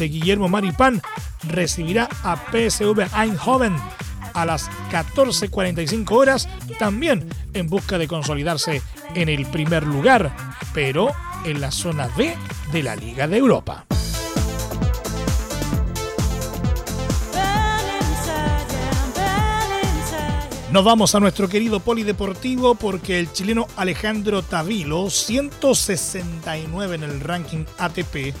de 0.00 0.08
Guillermo 0.08 0.48
Maripán 0.48 1.00
recibirá 1.46 2.08
a 2.24 2.36
PSV 2.36 3.14
Eindhoven 3.14 3.76
a 4.34 4.46
las 4.46 4.70
14.45 4.90 6.10
horas, 6.12 6.48
también 6.78 7.28
en 7.52 7.68
busca 7.68 7.98
de 7.98 8.08
consolidarse 8.08 8.82
en 9.14 9.28
el 9.28 9.46
primer 9.46 9.86
lugar, 9.86 10.34
pero 10.72 11.10
en 11.44 11.60
la 11.60 11.70
zona 11.70 12.08
B 12.16 12.34
de 12.72 12.82
la 12.82 12.96
Liga 12.96 13.28
de 13.28 13.36
Europa. 13.36 13.84
Nos 20.72 20.84
vamos 20.84 21.16
a 21.16 21.20
nuestro 21.20 21.48
querido 21.48 21.80
polideportivo 21.80 22.76
porque 22.76 23.18
el 23.18 23.32
chileno 23.32 23.66
Alejandro 23.76 24.42
Tavilo, 24.42 25.10
169 25.10 26.94
en 26.94 27.02
el 27.02 27.20
ranking 27.20 27.64
ATP, 27.76 28.32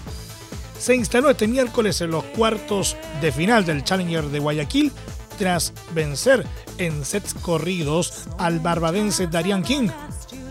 se 0.80 0.94
instaló 0.94 1.30
este 1.30 1.46
miércoles 1.46 2.00
en 2.00 2.10
los 2.10 2.24
cuartos 2.24 2.96
de 3.20 3.30
final 3.30 3.66
del 3.66 3.84
Challenger 3.84 4.24
de 4.24 4.38
Guayaquil 4.38 4.90
tras 5.38 5.74
vencer 5.94 6.46
en 6.78 7.04
sets 7.04 7.34
corridos 7.34 8.24
al 8.38 8.60
barbadense 8.60 9.26
Darian 9.26 9.62
King, 9.62 9.88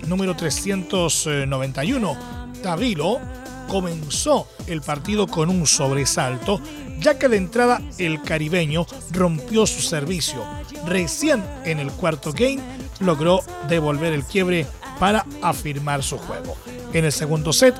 número 0.08 0.36
391. 0.36 2.18
Tavilo 2.62 3.20
comenzó 3.68 4.48
el 4.68 4.82
partido 4.82 5.26
con 5.26 5.50
un 5.50 5.66
sobresalto, 5.66 6.62
ya 7.00 7.18
que 7.18 7.28
de 7.28 7.38
entrada 7.38 7.82
el 7.98 8.22
caribeño 8.22 8.86
rompió 9.12 9.66
su 9.66 9.82
servicio. 9.82 10.46
Recién 10.86 11.44
en 11.66 11.80
el 11.80 11.92
cuarto 11.92 12.34
game 12.34 12.60
logró 13.00 13.42
devolver 13.68 14.14
el 14.14 14.24
quiebre 14.24 14.68
para 15.00 15.26
afirmar 15.42 16.04
su 16.04 16.20
juego. 16.20 16.56
En 16.94 17.06
el 17.06 17.12
segundo 17.12 17.52
set 17.52 17.76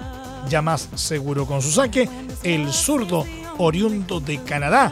ya 0.50 0.62
más 0.62 0.90
seguro 0.96 1.46
con 1.46 1.62
su 1.62 1.72
saque, 1.72 2.10
el 2.44 2.72
zurdo 2.74 3.26
oriundo 3.58 4.20
de 4.20 4.42
Canadá 4.44 4.92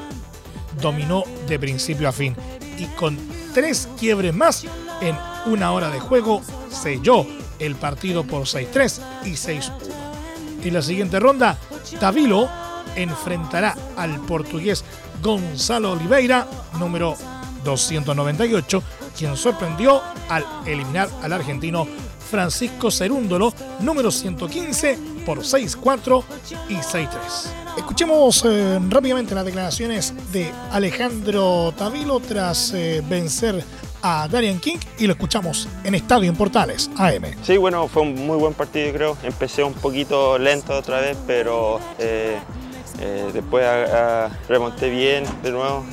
dominó 0.81 1.23
de 1.47 1.59
principio 1.59 2.07
a 2.07 2.11
fin 2.11 2.35
y 2.77 2.85
con 2.95 3.17
tres 3.53 3.89
quiebres 3.99 4.33
más 4.33 4.65
en 5.01 5.17
una 5.47 5.71
hora 5.71 5.89
de 5.89 5.99
juego 5.99 6.41
selló 6.69 7.25
el 7.59 7.75
partido 7.75 8.23
por 8.23 8.43
6-3 8.43 9.01
y 9.25 9.31
6-1. 9.31 9.71
En 10.63 10.73
la 10.73 10.81
siguiente 10.81 11.19
ronda, 11.19 11.57
Tavilo 11.99 12.49
enfrentará 12.95 13.75
al 13.95 14.19
portugués 14.21 14.83
Gonzalo 15.21 15.93
Oliveira, 15.93 16.47
número 16.77 17.15
298, 17.63 18.83
quien 19.17 19.37
sorprendió 19.37 20.01
al 20.29 20.45
eliminar 20.65 21.09
al 21.23 21.33
argentino 21.33 21.87
Francisco 22.29 22.91
Cerúndolo, 22.91 23.53
número 23.79 24.11
115, 24.11 25.16
por 25.27 25.39
6-4 25.39 26.23
y 26.69 26.75
6-3. 26.75 27.09
Escuchemos 27.77 28.45
eh, 28.45 28.79
rápidamente 28.89 29.35
las 29.35 29.43
declaraciones 29.43 30.13
de 30.31 30.53
Alejandro 30.71 31.73
Tavilo 31.77 32.21
tras 32.21 32.71
eh, 32.73 33.03
vencer 33.05 33.61
a 34.01 34.29
Darian 34.29 34.57
King 34.59 34.77
y 34.97 35.05
lo 35.05 35.11
escuchamos 35.11 35.67
en 35.83 35.95
Estadio 35.95 36.29
en 36.29 36.37
Portales, 36.37 36.89
AM. 36.95 37.25
Sí, 37.43 37.57
bueno, 37.57 37.89
fue 37.89 38.03
un 38.03 38.15
muy 38.25 38.37
buen 38.37 38.53
partido 38.53 38.93
creo. 38.93 39.17
Empecé 39.21 39.65
un 39.65 39.73
poquito 39.73 40.37
lento 40.37 40.73
otra 40.73 41.01
vez, 41.01 41.17
pero 41.27 41.81
eh, 41.99 42.39
después 43.33 43.65
remonté 44.47 44.89
bien 44.89 45.25
de 45.43 45.51
nuevo, 45.51 45.85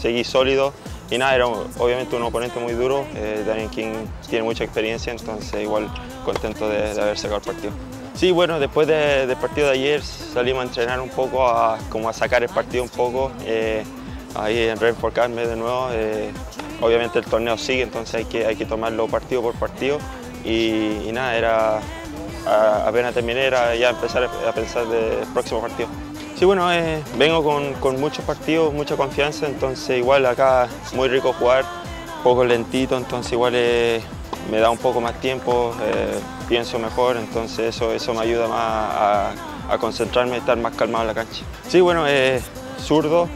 seguí 0.00 0.22
sólido 0.22 0.72
y 1.12 1.18
nada, 1.18 1.34
era 1.34 1.46
obviamente 1.46 2.16
un 2.16 2.22
oponente 2.22 2.58
muy 2.58 2.72
duro. 2.72 3.04
Eh, 3.14 3.68
King 3.70 3.92
tiene 4.30 4.44
mucha 4.44 4.64
experiencia, 4.64 5.12
entonces 5.12 5.62
igual 5.62 5.92
contento 6.24 6.66
de, 6.70 6.98
haber 6.98 7.18
sacado 7.18 7.36
el 7.36 7.44
partido. 7.44 7.72
Sí, 8.14 8.30
bueno, 8.30 8.60
después 8.60 8.86
del 8.86 9.36
partido 9.36 9.68
de 9.68 9.72
ayer 9.72 10.02
salimos 10.02 10.62
a 10.62 10.66
entrenar 10.66 11.00
un 11.00 11.08
poco, 11.08 11.46
a, 11.46 11.78
como 11.88 12.08
a 12.08 12.12
sacar 12.12 12.42
el 12.42 12.48
partido 12.48 12.82
un 12.84 12.90
poco, 12.90 13.32
eh, 13.44 13.84
ahí 14.34 14.58
en 14.68 14.78
reenfocarme 14.78 15.46
de 15.46 15.56
nuevo. 15.56 15.88
Eh, 15.92 16.30
obviamente 16.80 17.18
el 17.18 17.24
torneo 17.24 17.56
sigue, 17.56 17.82
entonces 17.82 18.14
hay 18.14 18.24
que, 18.26 18.46
hay 18.46 18.56
que 18.56 18.66
tomarlo 18.66 19.08
partido 19.08 19.42
por 19.42 19.54
partido 19.54 19.98
y, 20.44 21.10
nada, 21.12 21.36
era 21.36 21.80
apenas 22.86 23.14
terminé, 23.14 23.44
era 23.46 23.74
ya 23.76 23.90
empezar 23.90 24.24
a 24.24 24.52
pensar 24.52 24.86
del 24.86 25.26
próximo 25.32 25.60
partido. 25.60 25.88
Sí, 26.42 26.44
bueno, 26.44 26.72
eh, 26.72 27.00
vengo 27.16 27.44
con, 27.80 28.00
muchos 28.00 28.24
partidos, 28.24 28.74
mucha 28.74 28.96
confianza, 28.96 29.46
entonces 29.46 29.98
igual 29.98 30.26
acá 30.26 30.66
muy 30.92 31.08
rico 31.08 31.32
jugar, 31.32 31.64
poco 32.24 32.44
lentito, 32.44 32.96
entonces 32.96 33.32
igual 33.32 33.52
eh, 33.54 34.02
me 34.50 34.58
da 34.58 34.70
un 34.70 34.78
poco 34.78 35.00
más 35.00 35.20
tiempo, 35.20 35.74
eh, 35.82 36.18
pienso 36.48 36.78
mejor, 36.78 37.16
entonces 37.16 37.74
eso, 37.74 37.92
eso 37.92 38.14
me 38.14 38.20
ayuda 38.20 38.48
más 38.48 39.34
a, 39.68 39.78
concentrarme, 39.80 40.36
estar 40.36 40.58
más 40.58 40.74
calmado 40.74 41.04
en 41.04 41.08
la 41.08 41.14
cancha. 41.14 41.42
Sí, 41.66 41.80
bueno, 41.80 42.04
zurdo, 42.78 43.28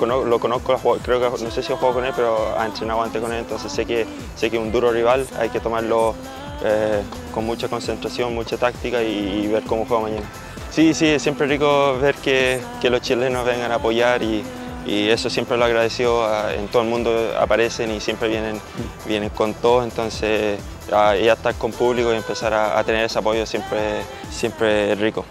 lo 0.00 0.38
conozco, 0.38 0.98
creo 1.02 1.20
que 1.20 1.44
no 1.44 1.50
sé 1.50 1.62
si 1.62 1.72
he 1.72 1.76
jugado 1.76 1.94
con 1.94 2.04
él, 2.04 2.12
pero 2.14 2.56
ha 2.56 2.66
entrenado 2.66 3.02
antes 3.02 3.20
con 3.20 3.32
él, 3.32 3.40
entonces 3.40 3.72
sé 3.72 3.84
que, 3.84 4.06
sé 4.36 4.48
que 4.48 4.58
es 4.58 4.62
un 4.62 4.70
duro 4.70 4.92
rival, 4.92 5.26
hay 5.38 5.48
que 5.48 5.58
tomarlo 5.58 6.14
con 7.34 7.44
mucha 7.44 7.68
concentración, 7.68 8.34
mucha 8.34 8.56
táctica 8.56 9.02
y 9.02 9.48
ver 9.48 9.64
cómo 9.64 9.86
juega 9.86 10.04
mañana. 10.04 10.26
Sí, 10.76 10.92
sí, 10.92 11.18
siempre 11.18 11.46
rico 11.46 11.98
ver 11.98 12.16
que, 12.16 12.60
los 12.82 13.00
chilenos 13.00 13.46
vengan 13.46 13.72
a 13.72 13.76
apoyar 13.76 14.22
y, 14.22 14.44
eso 14.86 15.28
siempre 15.28 15.56
lo 15.56 15.64
agradeció, 15.64 16.24
en 16.50 16.68
todo 16.68 16.82
el 16.82 16.88
mundo 16.88 17.32
aparecen 17.38 17.90
y 17.90 18.00
siempre 18.00 18.28
vienen, 18.28 18.60
vienen 19.06 19.30
con 19.30 19.52
todo, 19.54 19.82
entonces 19.82 20.60
ya, 20.88 21.16
estar 21.16 21.54
con 21.56 21.72
público 21.72 22.12
y 22.12 22.16
empezar 22.16 22.54
a, 22.54 22.82
tener 22.84 23.04
ese 23.04 23.18
apoyo 23.18 23.44
siempre, 23.46 24.02
siempre 24.30 24.94
rico. 24.94 25.24